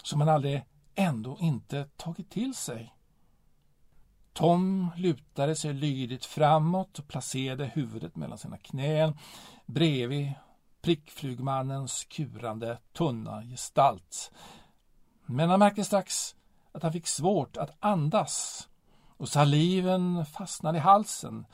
som 0.04 0.20
han 0.20 0.30
aldrig 0.30 0.64
ändå 0.96 1.38
inte 1.40 1.86
tagit 1.98 2.30
till 2.30 2.54
sig. 2.54 2.94
Tom 4.34 4.90
lutade 4.96 5.56
sig 5.56 5.74
lydigt 5.74 6.26
framåt 6.26 7.00
och 7.00 7.08
placerade 7.08 7.66
huvudet 7.66 8.16
mellan 8.16 8.38
sina 8.38 8.58
knän 8.58 9.18
bredvid 9.66 10.34
prickflygmannens 10.82 12.04
kurande 12.04 12.78
tunna 12.94 13.44
gestalt. 13.44 14.32
Men 15.26 15.50
han 15.50 15.60
märkte 15.60 15.84
strax 15.84 16.36
att 16.72 16.84
han 16.84 16.94
fick 16.94 17.08
svårt 17.08 17.58
att 17.58 17.78
andas 17.80 18.68
och 19.18 19.30
saliven 19.30 20.26
fastnade 20.26 20.78
i 20.78 20.82
halsen 20.82 21.46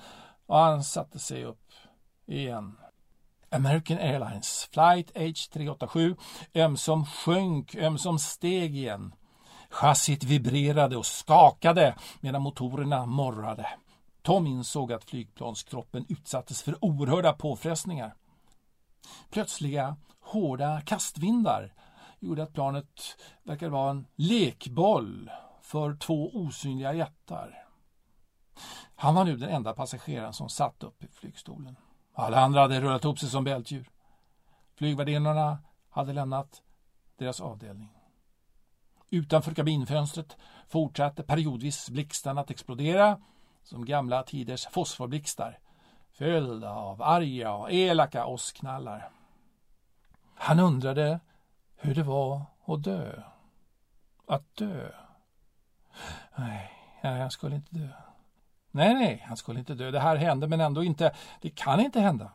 och 0.50 0.58
han 0.58 0.84
satte 0.84 1.20
sig 1.20 1.46
upp 1.46 1.72
igen. 2.26 2.78
American 3.50 3.98
Airlines 3.98 4.70
flight 4.72 5.12
H387 5.16 6.18
ömsom 6.56 7.06
sjönk, 7.06 7.76
ömsom 7.76 8.20
steg 8.20 8.76
igen. 8.76 9.16
Chassit 9.70 10.24
vibrerade 10.24 10.98
och 10.98 11.06
skakade 11.06 11.96
medan 12.20 12.42
motorerna 12.42 13.06
morrade. 13.06 13.70
Tom 14.22 14.48
insåg 14.48 14.94
att 14.94 15.04
flygplanskroppen 15.04 16.06
utsattes 16.10 16.62
för 16.62 16.86
oerhörda 16.86 17.34
påfrestningar. 17.34 18.16
Plötsliga, 19.30 19.96
hårda 20.20 20.82
kastvindar 20.82 21.74
gjorde 22.20 22.44
att 22.44 22.54
planet 22.54 23.18
verkade 23.44 23.72
vara 23.72 23.92
en 23.92 24.08
lekboll 24.16 25.32
för 25.62 25.96
två 25.96 26.30
osynliga 26.34 26.94
jättar. 26.94 27.69
Han 28.96 29.16
var 29.16 29.26
nu 29.26 29.38
den 29.38 29.50
enda 29.50 29.74
passageraren 29.74 30.34
som 30.34 30.50
satt 30.50 30.84
upp 30.84 31.04
i 31.04 31.08
flygstolen. 31.08 31.76
Alla 32.14 32.40
andra 32.40 32.62
hade 32.62 32.82
rullat 32.82 33.04
ihop 33.04 33.20
sig 33.20 33.30
som 33.30 33.44
bältdjur. 33.44 33.90
Flygvärdinnorna 34.76 35.58
hade 35.90 36.14
lämnat 36.14 36.62
deras 37.18 37.42
avdelning. 37.42 37.90
Utanför 39.10 39.54
kabinfönstret 39.54 40.38
fortsatte 40.68 41.24
periodvis 41.24 41.90
blixtarna 41.90 42.42
att 42.42 42.52
explodera 42.52 43.22
som 43.64 43.86
gamla 43.86 44.24
tiders 44.24 44.68
fosforblixtar 44.68 45.60
följda 46.12 46.70
av 46.70 47.02
arga 47.02 47.54
och 47.54 47.72
elaka 47.72 48.26
åskknallar. 48.26 49.10
Han 50.36 50.60
undrade 50.60 51.20
hur 51.76 51.96
det 51.96 52.04
var 52.04 52.46
att 52.66 52.84
dö. 52.84 53.24
Att 54.28 54.56
dö. 54.56 54.92
Nej, 56.36 56.72
jag 57.02 57.32
skulle 57.32 57.56
inte 57.56 57.76
dö. 57.76 57.90
Nej, 58.72 58.94
nej, 58.94 59.26
han 59.28 59.38
skulle 59.38 59.60
inte 59.60 59.74
dö. 59.74 59.92
Det 59.92 60.00
här 60.00 60.16
hände, 60.16 60.48
men 60.48 60.62
ändå 60.62 60.84
inte. 60.84 61.16
Det 61.42 61.50
kan 61.50 61.80
inte 61.80 62.00
hända. 62.00 62.32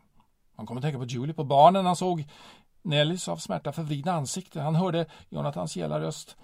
Han 0.56 0.66
kom 0.66 0.76
att 0.76 0.82
tänka 0.82 0.98
på 0.98 1.04
Julie, 1.04 1.34
på 1.34 1.44
barnen. 1.44 1.86
Han 1.86 1.96
såg 1.96 2.26
Nellys 2.82 3.28
av 3.28 3.36
smärta 3.36 3.72
förvridna 3.72 4.12
ansikte. 4.12 4.60
Han 4.60 4.74
hörde 4.74 5.06
Jonathans 5.28 5.76
gälla 5.76 6.00
röst. 6.00 6.36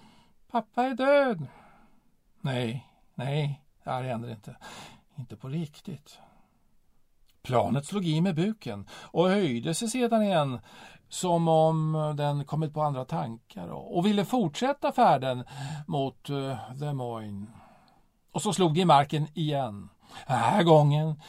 Pappa 0.51 0.83
är 0.83 0.95
död. 0.95 1.47
Nej, 2.41 2.87
nej, 3.15 3.61
det 3.83 3.89
här 3.89 4.03
händer 4.03 4.29
inte. 4.29 4.55
Inte 5.15 5.35
på 5.35 5.47
riktigt. 5.47 6.19
Planet 7.41 7.85
slog 7.85 8.05
i 8.05 8.21
med 8.21 8.35
buken 8.35 8.87
och 8.91 9.29
höjde 9.29 9.73
sig 9.73 9.89
sedan 9.89 10.23
igen 10.23 10.59
som 11.09 11.47
om 11.47 12.13
den 12.17 12.45
kommit 12.45 12.73
på 12.73 12.81
andra 12.81 13.05
tankar 13.05 13.67
och 13.67 14.05
ville 14.05 14.25
fortsätta 14.25 14.91
färden 14.91 15.43
mot 15.87 16.29
uh, 16.29 16.73
Des 16.73 16.93
Moines. 16.93 17.49
Och 18.31 18.41
så 18.41 18.53
slog 18.53 18.73
det 18.73 18.79
i 18.79 18.85
marken 18.85 19.27
igen. 19.33 19.89
Den 20.27 20.37
här 20.37 20.63
gången 20.63 21.21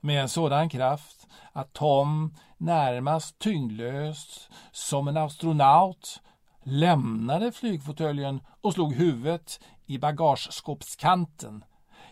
med 0.00 0.22
en 0.22 0.28
sådan 0.28 0.68
kraft 0.68 1.26
att 1.52 1.72
Tom 1.72 2.34
närmast 2.58 3.38
tyngdlöst 3.38 4.50
som 4.72 5.08
en 5.08 5.16
astronaut 5.16 6.20
lämnade 6.62 7.52
flygfåtöljen 7.52 8.40
och 8.60 8.72
slog 8.72 8.94
huvudet 8.94 9.60
i 9.86 9.98
bagageskåpskanten 9.98 11.64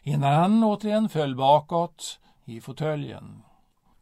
innan 0.02 0.32
han 0.32 0.64
återigen 0.64 1.08
föll 1.08 1.36
bakåt 1.36 2.18
i 2.44 2.60
fåtöljen. 2.60 3.42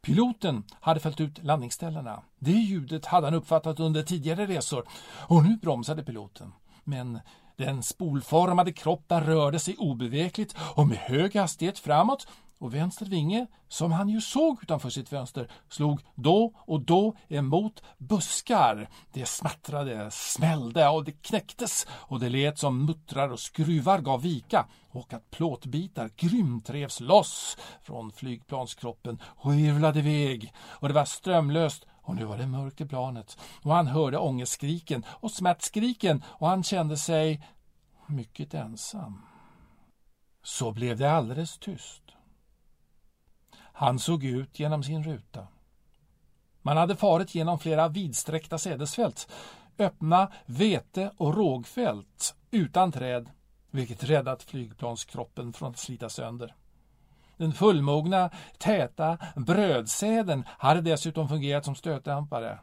Piloten 0.03 0.64
hade 0.81 1.01
följt 1.01 1.20
ut 1.20 1.44
landningsställena. 1.44 2.22
Det 2.38 2.51
ljudet 2.51 3.07
hade 3.07 3.27
han 3.27 3.35
uppfattat 3.35 3.81
under 3.81 4.03
tidigare 4.03 4.46
resor 4.46 4.88
och 5.29 5.44
nu 5.44 5.57
bromsade 5.57 6.03
piloten. 6.03 6.53
Men 6.85 7.20
den 7.57 7.83
spolformade 7.83 8.73
kroppen 8.73 9.25
rörde 9.25 9.59
sig 9.59 9.77
obevekligt 9.79 10.57
och 10.75 10.87
med 10.87 10.99
hög 10.99 11.37
hastighet 11.37 11.79
framåt. 11.79 12.27
Och 12.59 12.75
vänster 12.75 13.07
vinge, 13.07 13.47
som 13.69 13.92
han 13.92 14.09
ju 14.09 14.21
såg 14.21 14.62
utanför 14.62 14.90
sitt 14.90 15.09
fönster, 15.09 15.51
slog 15.69 16.01
då 16.14 16.53
och 16.57 16.81
då 16.81 17.16
emot 17.29 17.83
buskar. 17.99 18.88
Det 19.12 19.27
smattrade, 19.27 20.11
smällde 20.11 20.88
och 20.88 21.05
det 21.05 21.23
knäcktes. 21.23 21.87
Och 21.90 22.21
det 22.21 22.29
lät 22.29 22.59
som 22.59 22.85
muttrar 22.85 23.29
och 23.29 23.40
skruvar 23.40 23.99
gav 23.99 24.23
vika. 24.23 24.66
Och 24.90 25.12
att 25.12 25.31
plåtbitar 25.31 26.11
grymt 26.16 26.71
revs 26.71 27.01
loss 27.01 27.57
från 27.83 28.12
flygplanskroppen 28.12 29.19
och 29.25 29.53
virvlade 29.53 29.99
iväg. 29.99 30.53
Och 30.69 30.88
det 30.88 30.95
var 30.95 31.05
strömlöst 31.05 31.87
och 32.07 32.14
nu 32.14 32.25
var 32.25 32.38
det 32.38 32.47
mörkt 32.47 32.81
i 32.81 32.87
planet 32.87 33.38
och 33.62 33.75
han 33.75 33.87
hörde 33.87 34.19
ångestskriken 34.19 35.05
och 35.09 35.31
smärtskriken 35.31 36.23
och 36.27 36.49
han 36.49 36.62
kände 36.62 36.97
sig 36.97 37.47
mycket 38.07 38.55
ensam. 38.55 39.23
Så 40.42 40.73
blev 40.73 40.97
det 40.97 41.12
alldeles 41.12 41.59
tyst. 41.59 42.03
Han 43.57 43.99
såg 43.99 44.25
ut 44.25 44.59
genom 44.59 44.83
sin 44.83 45.05
ruta. 45.05 45.47
Man 46.62 46.77
hade 46.77 46.97
farit 46.97 47.35
genom 47.35 47.59
flera 47.59 47.88
vidsträckta 47.88 48.59
sädesfält, 48.59 49.29
öppna 49.79 50.33
vete 50.47 51.11
och 51.16 51.35
rågfält 51.35 52.35
utan 52.51 52.92
träd, 52.92 53.31
vilket 53.71 54.05
räddat 54.05 54.42
flygplanskroppen 54.42 55.53
från 55.53 55.71
att 55.71 55.79
slita 55.79 56.09
sönder. 56.09 56.55
Den 57.37 57.53
fullmogna, 57.53 58.31
täta 58.59 59.18
brödsäden 59.37 60.44
hade 60.49 60.81
dessutom 60.81 61.29
fungerat 61.29 61.64
som 61.64 61.75
stötdämpare. 61.75 62.59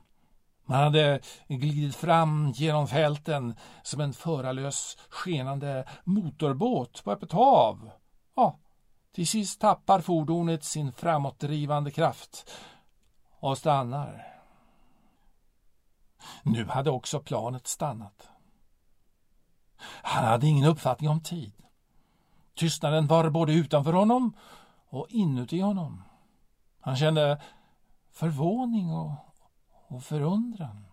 Man 0.65 0.83
hade 0.83 1.19
glidit 1.47 1.95
fram 1.95 2.51
genom 2.55 2.87
fälten 2.87 3.55
som 3.83 4.01
en 4.01 4.13
förarlös 4.13 4.97
skenande 5.09 5.87
motorbåt 6.03 7.03
på 7.03 7.11
öppet 7.11 7.31
hav. 7.31 7.89
Ja, 8.35 8.59
till 9.11 9.27
sist 9.27 9.61
tappar 9.61 10.01
fordonet 10.01 10.63
sin 10.63 10.91
framåtdrivande 10.91 11.91
kraft 11.91 12.51
och 13.39 13.57
stannar. 13.57 14.27
Nu 16.43 16.65
hade 16.65 16.89
också 16.91 17.19
planet 17.19 17.67
stannat. 17.67 18.29
Han 20.03 20.25
hade 20.25 20.47
ingen 20.47 20.69
uppfattning 20.69 21.09
om 21.09 21.21
tid. 21.21 21.53
Tystnaden 22.55 23.07
var 23.07 23.29
både 23.29 23.53
utanför 23.53 23.93
honom 23.93 24.33
och 24.93 25.07
inuti 25.09 25.59
honom. 25.59 26.03
Han 26.79 26.95
kände 26.95 27.41
förvåning 28.11 28.91
och, 28.91 29.11
och 29.87 30.03
förundran. 30.03 30.85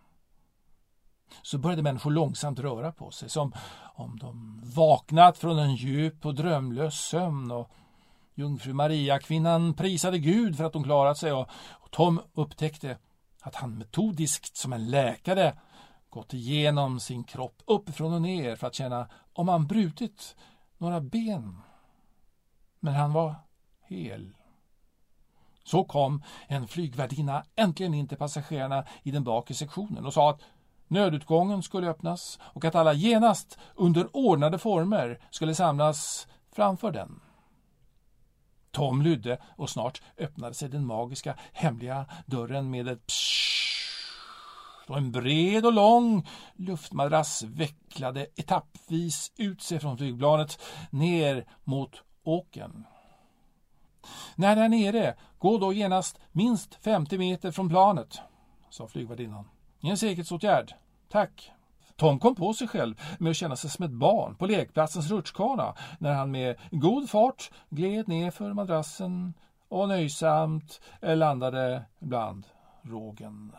Så 1.42 1.58
började 1.58 1.82
människor 1.82 2.10
långsamt 2.10 2.58
röra 2.58 2.92
på 2.92 3.10
sig 3.10 3.30
som 3.30 3.52
om 3.94 4.18
de 4.18 4.60
vaknat 4.64 5.38
från 5.38 5.58
en 5.58 5.74
djup 5.74 6.26
och 6.26 6.34
drömlös 6.34 6.94
sömn 6.94 7.50
och 7.50 7.70
Jungfru 8.34 8.72
Maria, 8.72 9.18
kvinnan 9.18 9.74
prisade 9.74 10.18
Gud 10.18 10.56
för 10.56 10.64
att 10.64 10.74
hon 10.74 10.84
klarat 10.84 11.18
sig 11.18 11.32
och 11.32 11.48
Tom 11.90 12.20
upptäckte 12.34 12.98
att 13.40 13.54
han 13.54 13.78
metodiskt 13.78 14.56
som 14.56 14.72
en 14.72 14.90
läkare 14.90 15.58
gått 16.10 16.34
igenom 16.34 17.00
sin 17.00 17.24
kropp 17.24 17.62
uppifrån 17.66 18.12
och 18.12 18.22
ner 18.22 18.56
för 18.56 18.66
att 18.66 18.74
känna 18.74 19.08
om 19.32 19.48
han 19.48 19.66
brutit 19.66 20.36
några 20.78 21.00
ben. 21.00 21.60
Men 22.80 22.94
han 22.94 23.12
var 23.12 23.34
hel. 23.90 24.32
Så 25.64 25.84
kom 25.84 26.22
en 26.46 26.68
flygvärdinna 26.68 27.44
äntligen 27.56 27.94
in 27.94 28.08
till 28.08 28.18
passagerarna 28.18 28.84
i 29.02 29.10
den 29.10 29.24
bakre 29.24 29.54
sektionen 29.54 30.06
och 30.06 30.14
sa 30.14 30.30
att 30.30 30.40
nödutgången 30.88 31.62
skulle 31.62 31.88
öppnas 31.88 32.38
och 32.42 32.64
att 32.64 32.74
alla 32.74 32.92
genast 32.92 33.58
under 33.74 34.16
ordnade 34.16 34.58
former 34.58 35.18
skulle 35.30 35.54
samlas 35.54 36.28
framför 36.52 36.90
den. 36.90 37.20
Tom 38.70 39.02
lydde 39.02 39.38
och 39.56 39.70
snart 39.70 40.02
öppnade 40.18 40.54
sig 40.54 40.68
den 40.68 40.86
magiska 40.86 41.34
hemliga 41.52 42.06
dörren 42.26 42.70
med 42.70 42.88
ett 42.88 43.06
pssst 43.06 43.40
och 44.90 44.96
en 44.96 45.12
bred 45.12 45.66
och 45.66 45.72
lång 45.72 46.26
luftmadrass 46.56 47.42
vecklade 47.42 48.26
etappvis 48.36 49.32
ut 49.36 49.62
sig 49.62 49.80
från 49.80 49.98
flygplanet 49.98 50.62
ner 50.90 51.44
mot 51.64 52.02
åken. 52.24 52.84
När 54.36 54.56
det 54.56 54.62
är 54.62 54.68
nere, 54.68 55.14
gå 55.38 55.58
då 55.58 55.72
genast 55.72 56.18
minst 56.32 56.74
50 56.74 57.18
meter 57.18 57.50
från 57.50 57.68
planet, 57.68 58.20
sa 58.70 58.86
flygvärdinnan. 58.86 59.48
En 59.80 59.96
säkerhetsåtgärd. 59.96 60.74
Tack. 61.08 61.52
Tom 61.96 62.18
kom 62.18 62.34
på 62.34 62.54
sig 62.54 62.68
själv 62.68 63.00
med 63.18 63.30
att 63.30 63.36
känna 63.36 63.56
sig 63.56 63.70
som 63.70 63.84
ett 63.84 63.90
barn 63.90 64.34
på 64.34 64.46
lekplatsens 64.46 65.10
rutschkana 65.10 65.74
när 65.98 66.12
han 66.12 66.30
med 66.30 66.56
god 66.70 67.10
fart 67.10 67.50
gled 67.68 68.08
ner 68.08 68.30
för 68.30 68.52
madrassen 68.52 69.34
och 69.68 69.88
nöjsamt 69.88 70.80
landade 71.00 71.84
bland 71.98 72.46
rågen. 72.82 73.52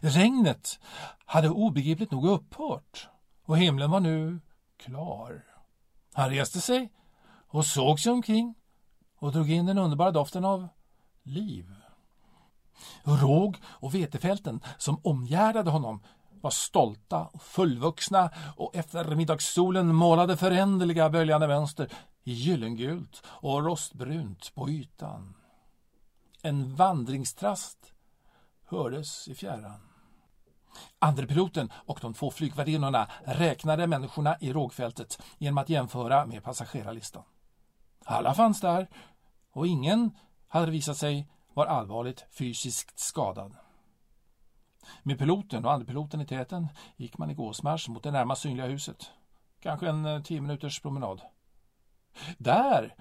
Regnet 0.00 0.80
hade 1.24 1.48
obegripligt 1.48 2.10
nog 2.10 2.28
upphört 2.28 3.08
och 3.44 3.58
himlen 3.58 3.90
var 3.90 4.00
nu 4.00 4.40
klar. 4.76 5.44
Han 6.12 6.30
reste 6.30 6.60
sig 6.60 6.92
och 7.48 7.66
såg 7.66 8.00
sig 8.00 8.12
omkring 8.12 8.54
och 9.18 9.32
drog 9.32 9.50
in 9.50 9.66
den 9.66 9.78
underbara 9.78 10.10
doften 10.10 10.44
av 10.44 10.68
liv. 11.22 11.74
Råg 13.02 13.56
och 13.64 13.94
vetefälten 13.94 14.60
som 14.78 15.00
omgärdade 15.02 15.70
honom 15.70 16.02
var 16.40 16.50
stolta 16.50 17.24
och 17.24 17.42
fullvuxna 17.42 18.30
och 18.56 18.76
eftermiddagssolen 18.76 19.94
målade 19.94 20.36
föränderliga 20.36 21.10
böljande 21.10 21.48
mönster 21.48 21.92
i 22.24 22.32
gyllengult 22.32 23.22
och 23.26 23.64
rostbrunt 23.64 24.54
på 24.54 24.70
ytan. 24.70 25.34
En 26.42 26.74
vandringstrast 26.74 27.92
hördes 28.66 29.28
i 29.28 29.34
fjärran. 29.34 29.80
Andrepiloten 30.98 31.72
och 31.74 31.98
de 32.02 32.14
två 32.14 32.30
flygvärdinnorna 32.30 33.08
räknade 33.24 33.86
människorna 33.86 34.36
i 34.40 34.52
rågfältet 34.52 35.22
genom 35.38 35.58
att 35.58 35.68
jämföra 35.68 36.26
med 36.26 36.44
passagerarlistan. 36.44 37.22
Alla 38.04 38.34
fanns 38.34 38.60
där 38.60 38.88
och 39.50 39.66
ingen 39.66 40.10
hade 40.48 40.70
visat 40.70 40.96
sig 40.96 41.28
vara 41.54 41.68
allvarligt 41.68 42.26
fysiskt 42.30 42.98
skadad. 42.98 43.56
Med 45.02 45.18
piloten 45.18 45.64
och 45.64 45.72
andrepiloten 45.72 46.20
i 46.20 46.26
täten 46.26 46.68
gick 46.96 47.18
man 47.18 47.30
i 47.30 47.34
gåsmarsch 47.34 47.88
mot 47.88 48.02
det 48.02 48.10
närmast 48.10 48.42
synliga 48.42 48.66
huset. 48.66 49.10
Kanske 49.60 49.88
en 49.88 50.04
eh, 50.04 50.22
tio 50.22 50.40
minuters 50.40 50.80
promenad. 50.80 51.20
Där 52.38 52.94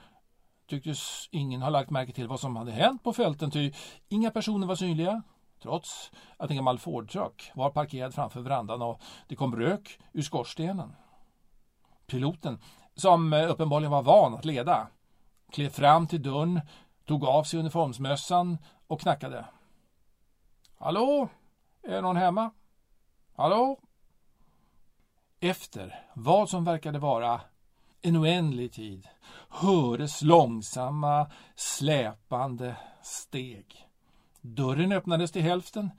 tycktes 0.67 1.27
ingen 1.31 1.61
ha 1.61 1.69
lagt 1.69 1.89
märke 1.89 2.13
till 2.13 2.27
vad 2.27 2.39
som 2.39 2.55
hade 2.55 2.71
hänt 2.71 3.03
på 3.03 3.13
fälten 3.13 3.51
ty 3.51 3.73
inga 4.09 4.31
personer 4.31 4.67
var 4.67 4.75
synliga 4.75 5.23
trots 5.61 6.11
att 6.37 6.49
en 6.49 6.55
gammal 6.55 6.79
Ford-truck 6.79 7.51
var 7.55 7.69
parkerad 7.69 8.13
framför 8.13 8.41
verandan 8.41 8.81
och 8.81 9.01
det 9.27 9.35
kom 9.35 9.55
rök 9.55 9.99
ur 10.13 10.21
skorstenen. 10.21 10.95
Piloten, 12.07 12.59
som 12.95 13.33
eh, 13.33 13.51
uppenbarligen 13.51 13.91
var 13.91 14.03
van 14.03 14.33
att 14.33 14.45
leda, 14.45 14.87
klev 15.51 15.69
fram 15.69 16.07
till 16.07 16.21
dörren, 16.21 16.61
tog 17.05 17.25
av 17.25 17.43
sig 17.43 17.59
uniformsmössan 17.59 18.57
och 18.87 19.01
knackade. 19.01 19.45
Hallå? 20.79 21.29
Är 21.83 22.01
någon 22.01 22.17
hemma? 22.17 22.51
Hallå? 23.35 23.79
Efter 25.39 26.05
vad 26.13 26.49
som 26.49 26.65
verkade 26.65 26.99
vara 26.99 27.41
en 28.01 28.17
oändlig 28.17 28.73
tid 28.73 29.07
hördes 29.49 30.21
långsamma, 30.21 31.31
släpande 31.55 32.75
steg. 33.01 33.89
Dörren 34.41 34.91
öppnades 34.91 35.31
till 35.31 35.41
hälften 35.41 35.91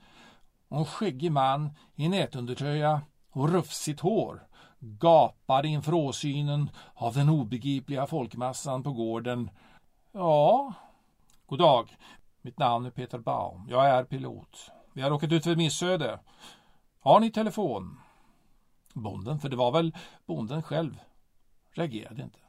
och 0.67 0.77
en 0.77 0.85
skäggig 0.85 1.31
man 1.31 1.69
i 1.95 2.09
nätundertröja 2.09 3.01
och 3.31 3.49
rufsigt 3.49 3.99
hår 3.99 4.47
gapade 4.85 5.67
inför 5.67 5.93
åsynen 5.93 6.69
av 6.93 7.13
den 7.13 7.29
obegripliga 7.29 8.07
folkmassan 8.07 8.83
på 8.83 8.93
gården. 8.93 9.49
Ja, 10.11 10.73
god 11.45 11.59
dag. 11.59 11.97
Mitt 12.41 12.59
namn 12.59 12.85
är 12.85 12.89
Peter 12.89 13.19
Baum. 13.19 13.67
Jag 13.69 13.89
är 13.89 14.03
pilot. 14.03 14.71
Vi 14.93 15.01
har 15.01 15.09
råkat 15.09 15.31
ut 15.31 15.43
för 15.43 15.51
ett 15.51 15.57
missöde. 15.57 16.19
Har 16.99 17.19
ni 17.19 17.31
telefon? 17.31 17.99
Bonden, 18.93 19.39
för 19.39 19.49
det 19.49 19.55
var 19.55 19.71
väl 19.71 19.95
bonden 20.25 20.63
själv, 20.63 20.99
reagerade 21.71 22.23
inte. 22.23 22.39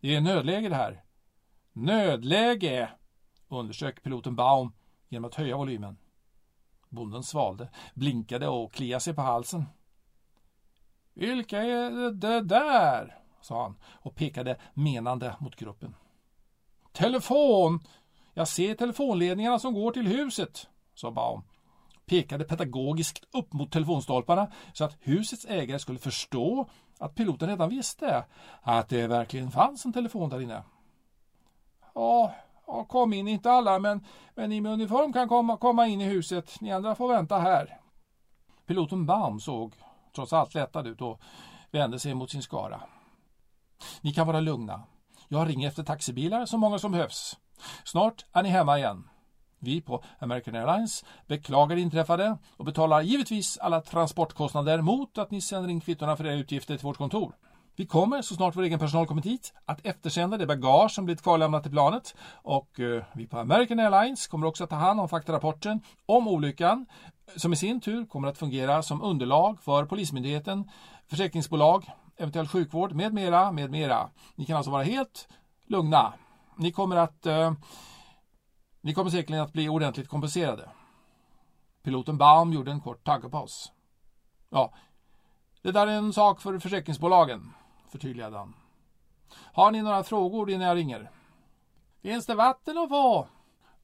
Det 0.00 0.14
är 0.14 0.20
nödläge 0.20 0.68
det 0.68 0.74
här. 0.74 1.04
Nödläge, 1.72 2.90
undersök 3.48 4.02
piloten 4.02 4.36
Baum 4.36 4.72
genom 5.08 5.24
att 5.24 5.34
höja 5.34 5.56
volymen. 5.56 5.96
Bonden 6.88 7.22
svalde, 7.22 7.68
blinkade 7.94 8.48
och 8.48 8.72
kliade 8.72 9.00
sig 9.00 9.14
på 9.14 9.22
halsen. 9.22 9.64
Vilka 11.14 11.62
är 11.62 12.10
det 12.10 12.40
där? 12.40 13.18
sa 13.44 13.62
han 13.62 13.76
och 13.92 14.14
pekade 14.14 14.56
menande 14.74 15.36
mot 15.38 15.56
gruppen. 15.56 15.94
Telefon! 16.92 17.80
Jag 18.34 18.48
ser 18.48 18.74
telefonledningarna 18.74 19.58
som 19.58 19.74
går 19.74 19.90
till 19.90 20.06
huset, 20.06 20.68
sa 20.94 21.10
Baum. 21.10 21.42
Pekade 22.06 22.44
pedagogiskt 22.44 23.24
upp 23.32 23.52
mot 23.52 23.72
telefonstolparna 23.72 24.52
så 24.72 24.84
att 24.84 24.96
husets 25.00 25.44
ägare 25.44 25.78
skulle 25.78 25.98
förstå 25.98 26.66
att 26.98 27.14
piloten 27.14 27.48
redan 27.48 27.68
visste 27.68 28.24
att 28.62 28.88
det 28.88 29.06
verkligen 29.06 29.50
fanns 29.50 29.84
en 29.84 29.92
telefon 29.92 30.30
där 30.30 30.40
inne. 30.40 30.62
Ja, 31.94 32.34
ja 32.66 32.84
kom 32.84 33.12
in, 33.12 33.28
inte 33.28 33.50
alla, 33.50 33.78
men, 33.78 34.04
men 34.34 34.50
ni 34.50 34.60
med 34.60 34.72
uniform 34.72 35.12
kan 35.12 35.28
komma, 35.28 35.56
komma 35.56 35.86
in 35.86 36.00
i 36.00 36.04
huset. 36.04 36.60
Ni 36.60 36.72
andra 36.72 36.94
får 36.94 37.08
vänta 37.08 37.38
här. 37.38 37.80
Piloten 38.66 39.06
Baum 39.06 39.40
såg 39.40 39.72
trots 40.14 40.32
allt 40.32 40.54
lättad 40.54 40.86
ut 40.86 41.00
och 41.00 41.20
vände 41.70 41.98
sig 41.98 42.14
mot 42.14 42.30
sin 42.30 42.42
skara. 42.42 42.80
Ni 44.00 44.12
kan 44.12 44.26
vara 44.26 44.40
lugna. 44.40 44.82
Jag 45.28 45.48
ringer 45.48 45.68
efter 45.68 45.82
taxibilar 45.82 46.46
så 46.46 46.58
många 46.58 46.78
som 46.78 46.92
behövs. 46.92 47.36
Snart 47.84 48.24
är 48.32 48.42
ni 48.42 48.48
hemma 48.48 48.78
igen. 48.78 49.08
Vi 49.58 49.80
på 49.80 50.04
American 50.18 50.54
Airlines 50.54 51.04
beklagar 51.26 51.76
det 51.76 51.82
inträffade 51.82 52.38
och 52.56 52.64
betalar 52.64 53.02
givetvis 53.02 53.58
alla 53.58 53.80
transportkostnader 53.80 54.80
mot 54.80 55.18
att 55.18 55.30
ni 55.30 55.40
sänder 55.40 55.70
in 55.70 55.80
kvittona 55.80 56.16
för 56.16 56.26
era 56.26 56.34
utgifter 56.34 56.76
till 56.76 56.86
vårt 56.86 56.96
kontor. 56.96 57.34
Vi 57.76 57.86
kommer, 57.86 58.22
så 58.22 58.34
snart 58.34 58.56
vår 58.56 58.62
egen 58.62 58.78
personal 58.78 59.06
kommit 59.06 59.26
hit, 59.26 59.52
att 59.64 59.86
eftersända 59.86 60.36
det 60.36 60.46
bagage 60.46 60.90
som 60.90 61.04
blivit 61.04 61.22
kvarlämnat 61.22 61.62
till 61.62 61.72
planet 61.72 62.14
och 62.32 62.80
eh, 62.80 63.04
vi 63.12 63.26
på 63.26 63.38
American 63.38 63.78
Airlines 63.78 64.26
kommer 64.26 64.46
också 64.46 64.64
att 64.64 64.70
ta 64.70 64.76
hand 64.76 65.00
om 65.00 65.08
faktarapporten 65.08 65.80
om 66.06 66.28
olyckan 66.28 66.86
som 67.36 67.52
i 67.52 67.56
sin 67.56 67.80
tur 67.80 68.06
kommer 68.06 68.28
att 68.28 68.38
fungera 68.38 68.82
som 68.82 69.02
underlag 69.02 69.60
för 69.60 69.84
Polismyndigheten, 69.84 70.70
försäkringsbolag, 71.06 71.90
eventuell 72.16 72.48
sjukvård 72.48 72.92
med 72.92 73.14
mera, 73.14 73.52
med 73.52 73.70
mera. 73.70 74.10
Ni 74.34 74.44
kan 74.44 74.56
alltså 74.56 74.70
vara 74.70 74.82
helt 74.82 75.28
lugna. 75.66 76.12
Ni 76.56 76.72
kommer 76.72 76.96
att 76.96 77.26
eh, 77.26 77.52
ni 78.80 78.94
kommer 78.94 79.10
säkerligen 79.10 79.44
att 79.44 79.52
bli 79.52 79.68
ordentligt 79.68 80.08
kompenserade. 80.08 80.70
Piloten 81.82 82.18
Baum 82.18 82.52
gjorde 82.52 82.70
en 82.70 82.80
kort 82.80 83.04
tankepaus. 83.04 83.72
Ja, 84.50 84.74
det 85.62 85.72
där 85.72 85.86
är 85.86 85.92
en 85.92 86.12
sak 86.12 86.40
för 86.40 86.58
försäkringsbolagen, 86.58 87.52
förtydligade 87.88 88.38
han. 88.38 88.54
Har 89.34 89.70
ni 89.70 89.82
några 89.82 90.04
frågor 90.04 90.50
innan 90.50 90.66
jag 90.66 90.76
ringer? 90.76 91.10
Finns 92.02 92.26
det 92.26 92.34
vatten 92.34 92.78
att 92.78 92.88
få? 92.88 93.28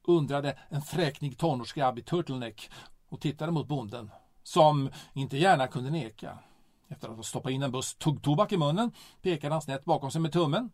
undrade 0.03 0.57
en 0.69 0.81
fräknig 0.81 1.37
tonårsgrabb 1.37 1.99
i 1.99 2.01
turtleneck 2.01 2.71
och 3.11 3.21
tittade 3.21 3.51
mot 3.51 3.67
bonden, 3.67 4.11
som 4.43 4.89
inte 5.13 5.37
gärna 5.37 5.67
kunde 5.67 5.89
neka. 5.89 6.37
Efter 6.87 7.09
att 7.09 7.15
ha 7.15 7.23
stoppat 7.23 7.51
in 7.51 7.63
en 7.63 7.71
buss 7.71 7.95
tuggtobak 7.95 8.51
i 8.51 8.57
munnen 8.57 8.91
pekade 9.21 9.53
han 9.53 9.61
snett 9.61 9.85
bakom 9.85 10.11
sig 10.11 10.21
med 10.21 10.31
tummen. 10.31 10.71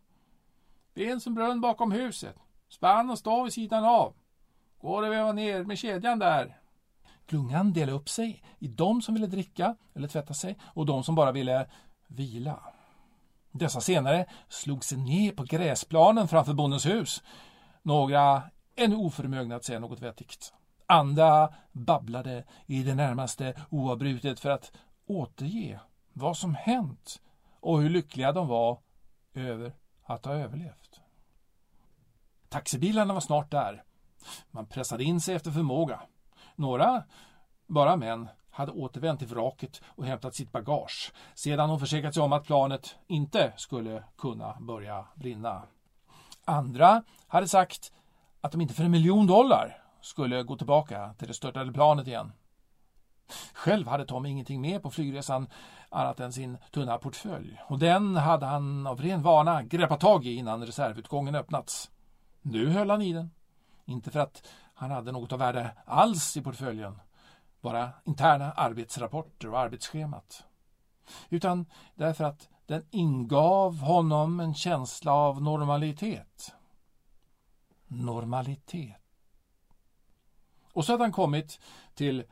Finns 0.94 1.26
en 1.26 1.34
brunn 1.34 1.60
bakom 1.60 1.92
huset. 1.92 2.36
Spann 2.68 3.10
och 3.10 3.18
stav 3.18 3.44
vid 3.44 3.52
sidan 3.52 3.84
av. 3.84 4.14
Går 4.80 5.02
det 5.02 5.08
väva 5.08 5.32
ner 5.32 5.64
med 5.64 5.78
kedjan 5.78 6.18
där? 6.18 6.60
Klungan 7.26 7.72
delade 7.72 7.92
upp 7.92 8.08
sig 8.08 8.42
i 8.58 8.68
de 8.68 9.02
som 9.02 9.14
ville 9.14 9.26
dricka 9.26 9.76
eller 9.94 10.08
tvätta 10.08 10.34
sig 10.34 10.58
och 10.62 10.86
de 10.86 11.04
som 11.04 11.14
bara 11.14 11.32
ville 11.32 11.66
vila. 12.06 12.62
Dessa 13.50 13.80
senare 13.80 14.26
slog 14.48 14.84
sig 14.84 14.98
ner 14.98 15.32
på 15.32 15.44
gräsplanen 15.44 16.28
framför 16.28 16.54
bondens 16.54 16.86
hus. 16.86 17.22
Några 17.82 18.42
ännu 18.76 18.96
oförmögna 18.96 19.56
att 19.56 19.64
säga 19.64 19.80
något 19.80 20.00
vettigt. 20.00 20.52
Andra 20.90 21.54
babblade 21.72 22.44
i 22.66 22.82
det 22.82 22.94
närmaste 22.94 23.54
oavbrutet 23.70 24.40
för 24.40 24.50
att 24.50 24.72
återge 25.06 25.80
vad 26.12 26.36
som 26.36 26.54
hänt 26.54 27.20
och 27.60 27.80
hur 27.80 27.90
lyckliga 27.90 28.32
de 28.32 28.48
var 28.48 28.78
över 29.34 29.72
att 30.04 30.24
ha 30.24 30.32
överlevt. 30.32 31.00
Taxibilarna 32.48 33.14
var 33.14 33.20
snart 33.20 33.50
där. 33.50 33.82
Man 34.50 34.66
pressade 34.66 35.04
in 35.04 35.20
sig 35.20 35.34
efter 35.34 35.50
förmåga. 35.50 36.00
Några, 36.56 37.04
bara 37.66 37.96
män, 37.96 38.28
hade 38.50 38.72
återvänt 38.72 39.18
till 39.18 39.28
vraket 39.28 39.82
och 39.86 40.06
hämtat 40.06 40.34
sitt 40.34 40.52
bagage 40.52 41.12
sedan 41.34 41.68
de 41.68 41.80
försäkrat 41.80 42.14
sig 42.14 42.22
om 42.22 42.32
att 42.32 42.44
planet 42.44 42.96
inte 43.06 43.52
skulle 43.56 44.04
kunna 44.18 44.56
börja 44.60 45.06
brinna. 45.14 45.62
Andra 46.44 47.02
hade 47.26 47.48
sagt 47.48 47.92
att 48.40 48.52
de 48.52 48.60
inte 48.60 48.74
för 48.74 48.84
en 48.84 48.90
miljon 48.90 49.26
dollar 49.26 49.87
skulle 50.00 50.42
gå 50.42 50.56
tillbaka 50.56 51.14
till 51.18 51.28
det 51.28 51.34
störtade 51.34 51.72
planet 51.72 52.06
igen. 52.06 52.32
Själv 53.52 53.88
hade 53.88 54.06
Tom 54.06 54.26
ingenting 54.26 54.60
med 54.60 54.82
på 54.82 54.90
flygresan 54.90 55.48
annat 55.88 56.20
än 56.20 56.32
sin 56.32 56.58
tunna 56.70 56.98
portfölj 56.98 57.60
och 57.66 57.78
den 57.78 58.16
hade 58.16 58.46
han 58.46 58.86
av 58.86 59.00
ren 59.00 59.22
vana 59.22 59.62
greppat 59.62 60.00
tag 60.00 60.26
i 60.26 60.34
innan 60.34 60.66
reservutgången 60.66 61.34
öppnats. 61.34 61.90
Nu 62.42 62.68
höll 62.68 62.90
han 62.90 63.02
i 63.02 63.12
den. 63.12 63.30
Inte 63.84 64.10
för 64.10 64.20
att 64.20 64.48
han 64.74 64.90
hade 64.90 65.12
något 65.12 65.32
av 65.32 65.38
värde 65.38 65.70
alls 65.84 66.36
i 66.36 66.42
portföljen, 66.42 67.00
bara 67.60 67.90
interna 68.04 68.52
arbetsrapporter 68.52 69.50
och 69.50 69.58
arbetsschemat. 69.58 70.44
Utan 71.28 71.66
därför 71.94 72.24
att 72.24 72.48
den 72.66 72.84
ingav 72.90 73.78
honom 73.78 74.40
en 74.40 74.54
känsla 74.54 75.12
av 75.12 75.42
normalitet. 75.42 76.54
Normalitet. 77.86 78.97
Och 80.78 80.84
så 80.84 80.92
hade 80.92 81.04
han 81.04 81.12
kommit 81.12 81.60
till 81.94 82.24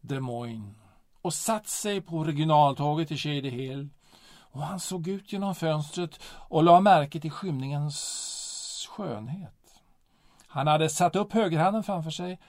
Des 0.00 0.20
Moines 0.20 0.76
och 1.20 1.34
satt 1.34 1.66
sig 1.66 2.00
på 2.00 2.24
regionaltåget 2.24 3.08
till 3.08 3.18
Shady 3.18 3.50
Hill 3.50 3.88
och 4.24 4.62
han 4.62 4.80
såg 4.80 5.08
ut 5.08 5.32
genom 5.32 5.54
fönstret 5.54 6.20
och 6.24 6.62
la 6.62 6.80
märke 6.80 7.20
till 7.20 7.30
skymningens 7.30 8.88
skönhet. 8.90 9.80
Han 10.46 10.66
hade 10.66 10.88
satt 10.88 11.16
upp 11.16 11.32
högerhanden 11.32 11.82
framför 11.82 12.10
sig 12.10 12.40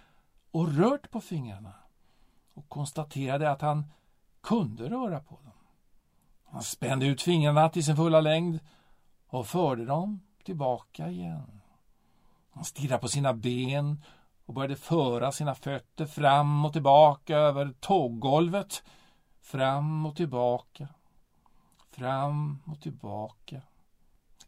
och 0.51 0.75
rört 0.77 1.11
på 1.11 1.21
fingrarna 1.21 1.73
och 2.53 2.69
konstaterade 2.69 3.51
att 3.51 3.61
han 3.61 3.85
kunde 4.41 4.89
röra 4.89 5.19
på 5.19 5.35
dem. 5.35 5.53
Han 6.45 6.63
spände 6.63 7.05
ut 7.05 7.21
fingrarna 7.21 7.69
till 7.69 7.85
sin 7.85 7.95
fulla 7.95 8.21
längd 8.21 8.59
och 9.27 9.47
förde 9.47 9.85
dem 9.85 10.19
tillbaka 10.43 11.09
igen. 11.09 11.61
Han 12.51 12.63
stirrade 12.63 13.01
på 13.01 13.07
sina 13.07 13.33
ben 13.33 14.03
och 14.45 14.53
började 14.53 14.75
föra 14.75 15.32
sina 15.32 15.56
fötter 15.56 16.06
fram 16.06 16.65
och 16.65 16.73
tillbaka 16.73 17.38
över 17.38 17.73
tåggolvet. 17.79 18.84
Fram 19.41 20.06
och 20.06 20.15
tillbaka. 20.15 20.88
Fram 21.91 22.60
och 22.65 22.82
tillbaka. 22.82 23.62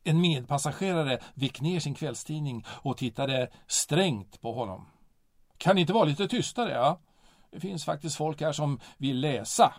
En 0.03 0.21
medpassagerare 0.21 1.19
vek 1.33 1.61
ner 1.61 1.79
sin 1.79 1.95
kvällstidning 1.95 2.65
och 2.69 2.97
tittade 2.97 3.49
strängt 3.67 4.41
på 4.41 4.53
honom. 4.53 4.85
Kan 5.57 5.75
ni 5.75 5.81
inte 5.81 5.93
vara 5.93 6.05
lite 6.05 6.27
tystare? 6.27 6.71
Ja? 6.71 6.99
Det 7.51 7.59
finns 7.59 7.85
faktiskt 7.85 8.15
folk 8.15 8.41
här 8.41 8.51
som 8.51 8.79
vill 8.97 9.19
läsa. 9.19 9.73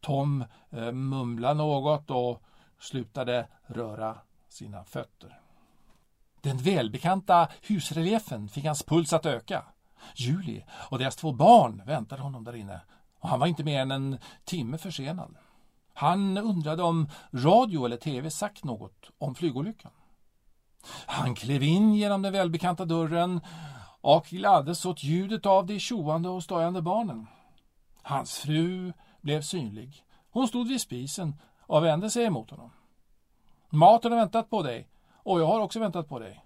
Tom 0.00 0.44
eh, 0.70 0.92
mumlade 0.92 1.54
något 1.54 2.10
och 2.10 2.42
slutade 2.78 3.48
röra 3.66 4.18
sina 4.48 4.84
fötter. 4.84 5.41
Den 6.42 6.56
välbekanta 6.56 7.48
husreliefen 7.62 8.48
fick 8.48 8.64
hans 8.64 8.82
puls 8.82 9.12
att 9.12 9.26
öka. 9.26 9.64
Julie 10.14 10.64
och 10.70 10.98
deras 10.98 11.16
två 11.16 11.32
barn 11.32 11.82
väntade 11.86 12.22
honom 12.22 12.44
där 12.44 12.56
inne 12.56 12.80
och 13.22 13.28
han 13.28 13.40
var 13.40 13.46
inte 13.46 13.64
mer 13.64 13.80
än 13.80 13.90
en 13.90 14.18
timme 14.44 14.78
försenad. 14.78 15.36
Han 15.94 16.38
undrade 16.38 16.82
om 16.82 17.08
radio 17.32 17.84
eller 17.84 17.96
tv 17.96 18.30
sagt 18.30 18.64
något 18.64 19.10
om 19.18 19.34
flygolyckan. 19.34 19.92
Han 21.06 21.34
klev 21.34 21.62
in 21.62 21.94
genom 21.94 22.22
den 22.22 22.32
välbekanta 22.32 22.84
dörren 22.84 23.40
och 24.00 24.24
gladdes 24.24 24.84
åt 24.86 25.02
ljudet 25.02 25.46
av 25.46 25.66
de 25.66 25.78
tjoande 25.78 26.28
och 26.28 26.42
stojande 26.42 26.82
barnen. 26.82 27.26
Hans 28.02 28.38
fru 28.38 28.92
blev 29.20 29.42
synlig. 29.42 30.04
Hon 30.30 30.48
stod 30.48 30.68
vid 30.68 30.80
spisen 30.80 31.34
och 31.60 31.84
vände 31.84 32.10
sig 32.10 32.24
emot 32.24 32.50
honom. 32.50 32.70
Maten 33.70 34.12
har 34.12 34.18
väntat 34.18 34.50
på 34.50 34.62
dig 34.62 34.88
och 35.22 35.40
jag 35.40 35.46
har 35.46 35.60
också 35.60 35.80
väntat 35.80 36.08
på 36.08 36.18
dig. 36.18 36.44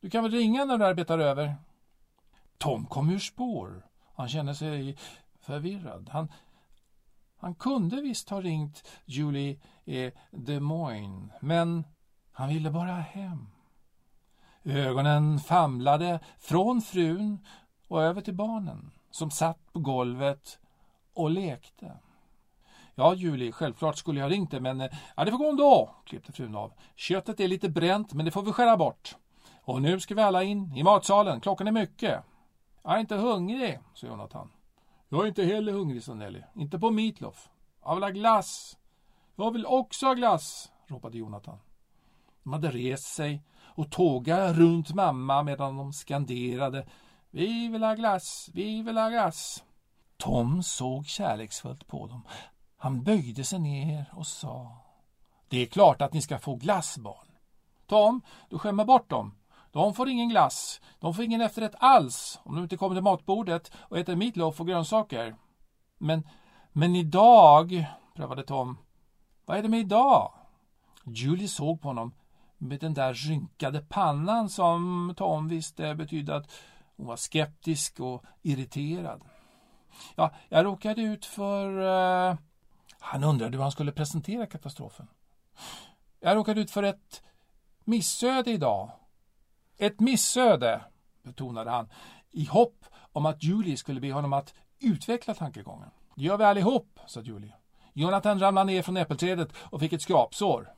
Du 0.00 0.10
kan 0.10 0.22
väl 0.22 0.32
ringa 0.32 0.64
när 0.64 0.78
du 0.78 0.84
arbetar 0.84 1.18
över? 1.18 1.54
Tom 2.58 2.86
kom 2.86 3.10
ur 3.10 3.18
spår. 3.18 3.86
Han 4.14 4.28
kände 4.28 4.54
sig 4.54 4.96
förvirrad. 5.40 6.08
Han, 6.12 6.32
han 7.36 7.54
kunde 7.54 8.00
visst 8.00 8.30
ha 8.30 8.40
ringt 8.40 8.88
Julie 9.04 9.60
e. 9.84 10.06
i 10.06 10.12
Des 10.30 10.60
Moines, 10.60 11.32
men 11.40 11.84
han 12.32 12.48
ville 12.48 12.70
bara 12.70 12.92
hem. 12.92 13.46
Ögonen 14.64 15.38
famlade 15.38 16.20
från 16.38 16.82
frun 16.82 17.46
och 17.88 18.02
över 18.02 18.20
till 18.20 18.34
barnen 18.34 18.90
som 19.10 19.30
satt 19.30 19.72
på 19.72 19.78
golvet 19.78 20.58
och 21.12 21.30
lekte. 21.30 21.98
Ja, 23.00 23.14
Julie, 23.14 23.52
självklart 23.52 23.96
skulle 23.96 24.20
jag 24.20 24.30
ringt 24.30 24.50
dig, 24.50 24.60
men 24.60 24.80
eh, 24.80 24.90
ja, 25.16 25.24
det 25.24 25.30
får 25.30 25.38
gå 25.38 25.50
ändå, 25.50 25.94
klippte 26.04 26.32
frun 26.32 26.56
av. 26.56 26.72
Köttet 26.96 27.40
är 27.40 27.48
lite 27.48 27.68
bränt, 27.68 28.12
men 28.12 28.24
det 28.24 28.30
får 28.30 28.42
vi 28.42 28.52
skära 28.52 28.76
bort. 28.76 29.16
Och 29.62 29.82
nu 29.82 30.00
ska 30.00 30.14
vi 30.14 30.22
alla 30.22 30.42
in 30.42 30.76
i 30.76 30.82
matsalen, 30.82 31.40
klockan 31.40 31.66
är 31.66 31.72
mycket. 31.72 32.24
Jag 32.82 32.94
är 32.94 32.98
inte 32.98 33.16
hungrig, 33.16 33.78
sa 33.94 34.06
Jonathan. 34.06 34.50
Jag 35.08 35.22
är 35.22 35.28
inte 35.28 35.44
heller 35.44 35.72
hungrig, 35.72 36.02
sa 36.02 36.14
Nelly. 36.14 36.42
Inte 36.54 36.78
på 36.78 36.90
meatloaf. 36.90 37.48
Jag 37.84 37.94
vill 37.94 38.04
ha 38.04 38.10
glass. 38.10 38.78
Jag 39.36 39.52
vill 39.52 39.66
också 39.66 40.06
ha 40.06 40.14
glass, 40.14 40.72
ropade 40.86 41.18
Jonathan. 41.18 41.58
De 42.42 42.52
hade 42.52 42.70
rest 42.70 43.14
sig 43.14 43.42
och 43.60 43.90
tågade 43.90 44.52
runt 44.52 44.94
mamma 44.94 45.42
medan 45.42 45.76
de 45.76 45.92
skanderade 45.92 46.86
Vi 47.30 47.68
vill 47.68 47.82
ha 47.82 47.94
glass, 47.94 48.50
vi 48.52 48.82
vill 48.82 48.98
ha 48.98 49.08
glass. 49.08 49.64
Tom 50.16 50.62
såg 50.62 51.06
kärleksfullt 51.06 51.86
på 51.86 52.06
dem. 52.06 52.22
Han 52.80 53.02
böjde 53.02 53.44
sig 53.44 53.58
ner 53.58 54.04
och 54.12 54.26
sa 54.26 54.76
Det 55.48 55.62
är 55.62 55.66
klart 55.66 56.02
att 56.02 56.12
ni 56.12 56.22
ska 56.22 56.38
få 56.38 56.56
glass, 56.56 56.98
barn. 56.98 57.26
Tom, 57.86 58.22
du 58.48 58.58
skämmer 58.58 58.84
bort 58.84 59.10
dem. 59.10 59.34
De 59.72 59.94
får 59.94 60.08
ingen 60.08 60.28
glass. 60.28 60.80
De 60.98 61.14
får 61.14 61.24
ingen 61.24 61.40
efterrätt 61.40 61.74
alls 61.78 62.40
om 62.42 62.54
de 62.54 62.62
inte 62.62 62.76
kommer 62.76 62.96
till 62.96 63.02
matbordet 63.02 63.72
och 63.76 63.98
äter 63.98 64.16
meatloaf 64.16 64.60
och 64.60 64.66
grönsaker. 64.66 65.36
Men, 65.98 66.28
men 66.72 66.96
idag, 66.96 67.86
prövade 68.14 68.42
Tom. 68.42 68.78
Vad 69.44 69.58
är 69.58 69.62
det 69.62 69.68
med 69.68 69.80
idag? 69.80 70.32
Julie 71.04 71.48
såg 71.48 71.80
på 71.80 71.88
honom 71.88 72.12
med 72.58 72.80
den 72.80 72.94
där 72.94 73.14
rynkade 73.14 73.80
pannan 73.80 74.48
som 74.48 75.14
Tom 75.16 75.48
visste 75.48 75.94
betydde 75.94 76.36
att 76.36 76.50
hon 76.96 77.06
var 77.06 77.16
skeptisk 77.16 78.00
och 78.00 78.24
irriterad. 78.42 79.22
Ja, 80.14 80.30
jag 80.48 80.64
råkade 80.64 81.02
ut 81.02 81.24
för... 81.24 81.78
Uh... 82.30 82.36
Han 83.00 83.24
undrade 83.24 83.56
hur 83.56 83.62
han 83.62 83.72
skulle 83.72 83.92
presentera 83.92 84.46
katastrofen. 84.46 85.08
Jag 86.20 86.36
råkade 86.36 86.60
ut 86.60 86.70
för 86.70 86.82
ett 86.82 87.22
missöde 87.84 88.50
idag. 88.50 88.90
Ett 89.76 90.00
missöde, 90.00 90.84
betonade 91.22 91.70
han 91.70 91.88
i 92.30 92.44
hopp 92.44 92.84
om 93.12 93.26
att 93.26 93.42
Julie 93.42 93.76
skulle 93.76 94.00
be 94.00 94.12
honom 94.12 94.32
att 94.32 94.54
utveckla 94.78 95.34
tankegången. 95.34 95.90
Det 96.14 96.24
gör 96.24 96.36
vi 96.36 96.44
allihop, 96.44 97.00
sa 97.06 97.20
Julie. 97.20 97.54
Jonathan 97.92 98.40
ramlade 98.40 98.72
ner 98.72 98.82
från 98.82 98.96
äppelträdet 98.96 99.52
och 99.56 99.80
fick 99.80 99.92
ett 99.92 100.02
skrapsår. 100.02 100.72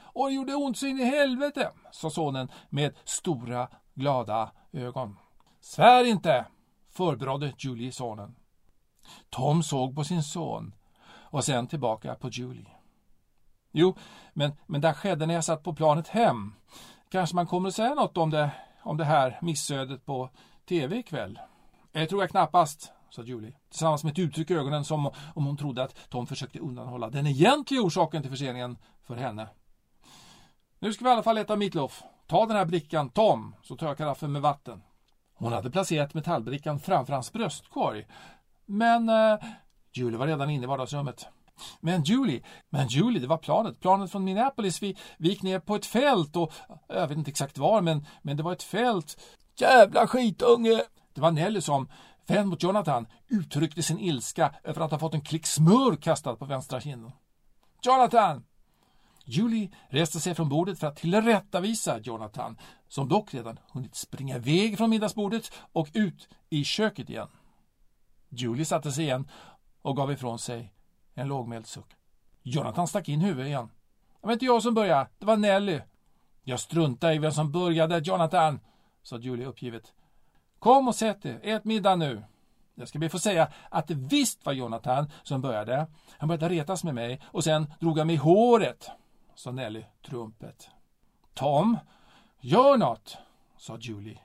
Och 0.00 0.28
det 0.28 0.34
gjorde 0.34 0.54
ont 0.54 0.78
så 0.78 0.86
in 0.86 1.00
i 1.00 1.04
helvete, 1.04 1.70
sa 1.92 2.10
sonen 2.10 2.48
med 2.68 2.96
stora 3.04 3.68
glada 3.94 4.52
ögon. 4.72 5.16
Svär 5.60 6.04
inte, 6.04 6.46
förebrådde 6.90 7.52
Julie 7.58 7.92
sonen. 7.92 8.36
Tom 9.30 9.62
såg 9.62 9.94
på 9.94 10.04
sin 10.04 10.22
son 10.22 10.74
och 11.30 11.44
sen 11.44 11.66
tillbaka 11.66 12.14
på 12.14 12.28
Julie. 12.28 12.70
Jo, 13.72 13.96
men, 14.32 14.52
men 14.66 14.80
det 14.80 14.94
skedde 14.94 15.26
när 15.26 15.34
jag 15.34 15.44
satt 15.44 15.62
på 15.62 15.74
planet 15.74 16.08
hem. 16.08 16.54
Kanske 17.10 17.36
man 17.36 17.46
kommer 17.46 17.68
att 17.68 17.74
säga 17.74 17.94
något 17.94 18.16
om 18.16 18.30
det, 18.30 18.50
om 18.82 18.96
det 18.96 19.04
här 19.04 19.38
missödet 19.42 20.06
på 20.06 20.30
tv 20.68 20.96
ikväll? 20.96 21.38
Det 21.92 22.06
tror 22.06 22.22
jag 22.22 22.30
knappast, 22.30 22.92
sa 23.10 23.22
Julie, 23.22 23.52
tillsammans 23.70 24.04
med 24.04 24.12
ett 24.12 24.18
uttryck 24.18 24.50
i 24.50 24.54
ögonen 24.54 24.84
som 24.84 25.10
om 25.34 25.46
hon 25.46 25.56
trodde 25.56 25.82
att 25.82 26.10
Tom 26.10 26.26
försökte 26.26 26.58
undanhålla 26.58 27.10
den 27.10 27.26
egentliga 27.26 27.80
orsaken 27.80 28.22
till 28.22 28.30
förseningen 28.30 28.78
för 29.02 29.16
henne. 29.16 29.48
Nu 30.78 30.92
ska 30.92 31.04
vi 31.04 31.10
i 31.10 31.12
alla 31.12 31.22
fall 31.22 31.38
äta 31.38 31.56
meatloaf. 31.56 32.02
Ta 32.26 32.46
den 32.46 32.56
här 32.56 32.64
brickan, 32.64 33.10
Tom, 33.10 33.54
så 33.62 33.76
tar 33.76 33.86
jag 33.86 33.96
karaffen 33.96 34.32
med 34.32 34.42
vatten. 34.42 34.82
Hon 35.34 35.52
hade 35.52 35.70
placerat 35.70 36.14
metallbrickan 36.14 36.80
framför 36.80 37.12
hans 37.12 37.32
bröstkorg. 37.32 38.06
Men 38.66 39.08
eh, 39.08 39.38
Julie 39.92 40.18
var 40.18 40.26
redan 40.26 40.50
inne 40.50 40.64
i 40.64 40.66
vardagsrummet. 40.66 41.26
Men 41.80 42.02
Julie, 42.02 42.42
men 42.70 42.88
Julie, 42.88 43.20
det 43.20 43.26
var 43.26 43.38
planet. 43.38 43.80
Planet 43.80 44.12
från 44.12 44.24
Minneapolis. 44.24 44.82
Vi, 44.82 44.96
vi 45.18 45.28
gick 45.28 45.42
ner 45.42 45.58
på 45.58 45.74
ett 45.76 45.86
fält 45.86 46.36
och 46.36 46.52
jag 46.88 47.08
vet 47.08 47.18
inte 47.18 47.30
exakt 47.30 47.58
var, 47.58 47.80
men, 47.80 48.06
men 48.22 48.36
det 48.36 48.42
var 48.42 48.52
ett 48.52 48.62
fält. 48.62 49.20
Jävla 49.56 50.06
skitunge! 50.06 50.82
Det 51.14 51.20
var 51.20 51.30
Nelly 51.30 51.60
som, 51.60 51.88
vän 52.26 52.48
mot 52.48 52.62
Jonathan, 52.62 53.06
uttryckte 53.28 53.82
sin 53.82 53.98
ilska 53.98 54.54
över 54.64 54.80
att 54.80 54.90
ha 54.90 54.98
fått 54.98 55.14
en 55.14 55.20
klick 55.20 55.46
smör 55.46 55.96
kastad 55.96 56.36
på 56.36 56.44
vänstra 56.44 56.80
kinden. 56.80 57.12
Jonathan! 57.82 58.44
Julie 59.24 59.70
reste 59.88 60.20
sig 60.20 60.34
från 60.34 60.48
bordet 60.48 60.78
för 60.78 60.86
att 60.86 60.96
tillrättavisa 60.96 61.98
Jonathan, 61.98 62.58
som 62.88 63.08
dock 63.08 63.34
redan 63.34 63.58
hunnit 63.72 63.94
springa 63.94 64.36
iväg 64.36 64.78
från 64.78 64.90
middagsbordet 64.90 65.52
och 65.72 65.88
ut 65.92 66.28
i 66.50 66.64
köket 66.64 67.10
igen. 67.10 67.28
Julie 68.28 68.64
satte 68.64 68.92
sig 68.92 69.04
igen 69.04 69.28
och 69.88 69.96
gav 69.96 70.12
ifrån 70.12 70.38
sig 70.38 70.72
en 71.14 71.28
lågmäld 71.28 71.66
suck. 71.66 71.96
Jonathan 72.42 72.88
stack 72.88 73.08
in 73.08 73.20
huvudet 73.20 73.46
igen. 73.46 73.70
Det 74.20 74.26
var 74.26 74.32
inte 74.32 74.44
jag 74.44 74.62
som 74.62 74.74
började, 74.74 75.10
det 75.18 75.26
var 75.26 75.36
Nelly. 75.36 75.80
Jag 76.42 76.60
struntar 76.60 77.12
i 77.12 77.18
vem 77.18 77.32
som 77.32 77.52
började, 77.52 77.98
Jonathan, 77.98 78.60
sa 79.02 79.18
Julie 79.18 79.46
uppgivet. 79.46 79.92
Kom 80.58 80.88
och 80.88 80.94
sätt 80.94 81.22
dig, 81.22 81.40
ät 81.42 81.64
middag 81.64 81.96
nu. 81.96 82.22
Jag 82.74 82.88
ska 82.88 82.98
be 82.98 83.08
få 83.08 83.18
säga 83.18 83.52
att 83.70 83.88
det 83.88 83.94
visst 83.94 84.46
var 84.46 84.52
Jonathan 84.52 85.10
som 85.22 85.40
började. 85.40 85.86
Han 86.18 86.28
började 86.28 86.48
retas 86.48 86.84
med 86.84 86.94
mig 86.94 87.20
och 87.24 87.44
sen 87.44 87.74
drog 87.80 87.98
han 87.98 88.06
mig 88.06 88.16
i 88.16 88.18
håret, 88.18 88.90
sa 89.34 89.50
Nelly 89.50 89.84
trumpet. 90.02 90.70
Tom, 91.34 91.78
Gör 92.40 92.76
något, 92.76 93.18
sa 93.56 93.78
Julie. 93.80 94.18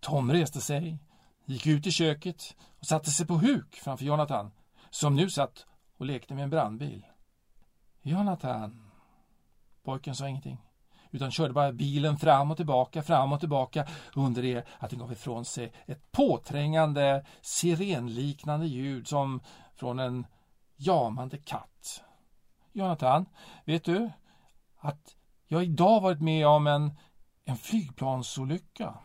Tom 0.00 0.32
reste 0.32 0.60
sig, 0.60 0.98
gick 1.44 1.66
ut 1.66 1.86
i 1.86 1.90
köket 1.90 2.56
och 2.78 2.86
satte 2.86 3.10
sig 3.10 3.26
på 3.26 3.34
huk 3.34 3.74
framför 3.74 4.04
Jonathan, 4.04 4.50
som 4.96 5.16
nu 5.16 5.30
satt 5.30 5.66
och 5.96 6.06
lekte 6.06 6.34
med 6.34 6.44
en 6.44 6.50
brandbil. 6.50 7.06
Jonathan. 8.02 8.90
Pojken 9.84 10.14
sa 10.14 10.28
ingenting, 10.28 10.58
utan 11.10 11.30
körde 11.30 11.54
bara 11.54 11.72
bilen 11.72 12.16
fram 12.16 12.50
och 12.50 12.56
tillbaka, 12.56 13.02
fram 13.02 13.32
och 13.32 13.40
tillbaka 13.40 13.86
under 14.14 14.42
det 14.42 14.66
att 14.78 14.90
den 14.90 14.98
gav 14.98 15.12
ifrån 15.12 15.44
sig 15.44 15.72
ett 15.86 16.12
påträngande 16.12 17.26
sirenliknande 17.40 18.66
ljud 18.66 19.08
som 19.08 19.40
från 19.74 19.98
en 19.98 20.26
jamande 20.76 21.38
katt. 21.38 22.04
Jonathan, 22.72 23.26
vet 23.64 23.84
du 23.84 24.10
att 24.78 25.16
jag 25.46 25.64
idag 25.64 26.00
varit 26.00 26.20
med 26.20 26.46
om 26.46 26.66
en, 26.66 26.98
en 27.44 27.56
flygplansolycka? 27.56 28.98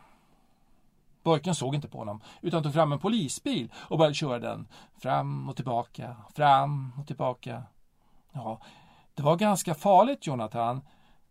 Pojken 1.24 1.56
såg 1.56 1.76
inte 1.76 1.88
på 1.88 1.98
honom 1.98 2.22
utan 2.42 2.64
tog 2.64 2.74
fram 2.74 2.92
en 2.92 3.00
polisbil 3.00 3.74
och 3.76 3.98
började 3.98 4.16
köra 4.16 4.40
den 4.40 4.68
fram 4.98 5.50
och 5.50 5.56
tillbaka, 5.56 6.16
fram 6.36 6.94
och 7.00 7.08
tillbaka. 7.08 7.64
Ja, 8.32 8.62
det 9.14 9.24
var 9.24 9.36
ganska 9.36 9.76
farligt, 9.76 10.28
Jonathan. 10.28 10.82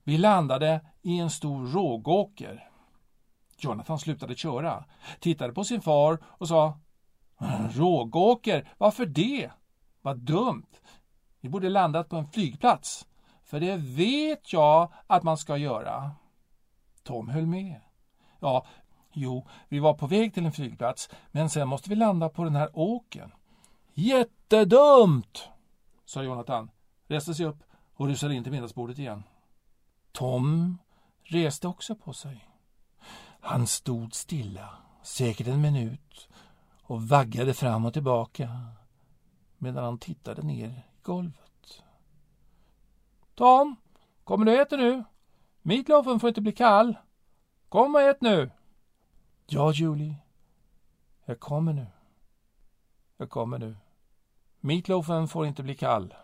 Vi 0.05 0.19
landade 0.19 0.81
i 1.03 1.19
en 1.19 1.31
stor 1.31 1.67
rågåker. 1.67 2.71
Jonathan 3.59 3.99
slutade 3.99 4.35
köra, 4.35 4.85
tittade 5.21 5.53
på 5.53 5.65
sin 5.65 5.81
far 5.81 6.19
och 6.25 6.49
sa 6.49 6.79
Rågåker, 7.71 8.69
varför 8.79 9.07
det? 9.07 9.51
Vad 10.03 10.19
dumt. 10.19 10.67
Vi 11.41 11.49
borde 11.49 11.69
landat 11.69 12.09
på 12.09 12.17
en 12.17 12.27
flygplats. 12.27 13.07
För 13.45 13.61
det 13.61 13.77
vet 13.77 14.53
jag 14.53 14.93
att 15.07 15.23
man 15.23 15.37
ska 15.37 15.57
göra. 15.57 16.11
Tom 17.03 17.29
höll 17.29 17.47
med. 17.47 17.81
Ja, 18.41 18.67
jo, 19.13 19.47
vi 19.69 19.79
var 19.79 19.95
på 19.95 20.07
väg 20.07 20.35
till 20.35 20.47
en 20.47 20.53
flygplats, 20.53 21.11
men 21.31 21.51
sen 21.51 21.69
måste 21.69 21.91
vi 21.91 21.97
landa 21.97 22.29
på 22.29 22.45
den 22.45 22.57
här 22.57 22.71
åken. 22.73 23.33
Jättedumt, 23.95 25.49
sa 26.05 26.23
Jonathan, 26.23 26.71
reste 27.07 27.35
sig 27.35 27.47
upp 27.47 27.63
och 27.95 28.07
rusade 28.07 28.35
in 28.35 28.43
till 28.43 28.53
middagsbordet 28.53 28.99
igen. 28.99 29.23
Tom 30.13 30.79
reste 31.25 31.69
också 31.69 31.95
på 31.95 32.13
sig. 32.13 32.49
Han 33.41 33.67
stod 33.67 34.15
stilla, 34.15 34.69
säkert 35.03 35.47
en 35.47 35.61
minut, 35.61 36.29
och 36.83 37.03
vaggade 37.03 37.55
fram 37.55 37.85
och 37.85 37.93
tillbaka 37.93 38.49
medan 39.59 39.85
han 39.85 39.99
tittade 39.99 40.43
ner 40.43 40.69
i 40.69 40.83
golvet. 41.03 41.83
Tom, 43.35 43.77
kommer 44.25 44.45
du 44.45 44.63
äta 44.63 44.77
nu? 44.77 45.05
Meatloafen 45.63 46.21
får 46.21 46.29
inte 46.29 46.41
bli 46.41 46.53
kall. 46.53 46.97
Kom 47.69 47.95
och 47.95 48.01
ät 48.01 48.21
nu. 48.21 48.51
Ja, 49.53 49.73
Julie. 49.73 50.15
Jag 51.25 51.41
kommer 51.41 51.73
nu. 51.73 51.87
Jag 53.17 53.31
kommer 53.31 53.59
nu. 53.59 53.77
Meatloafen 54.61 55.29
får 55.29 55.47
inte 55.47 55.63
bli 55.63 55.75
kall. 55.75 56.15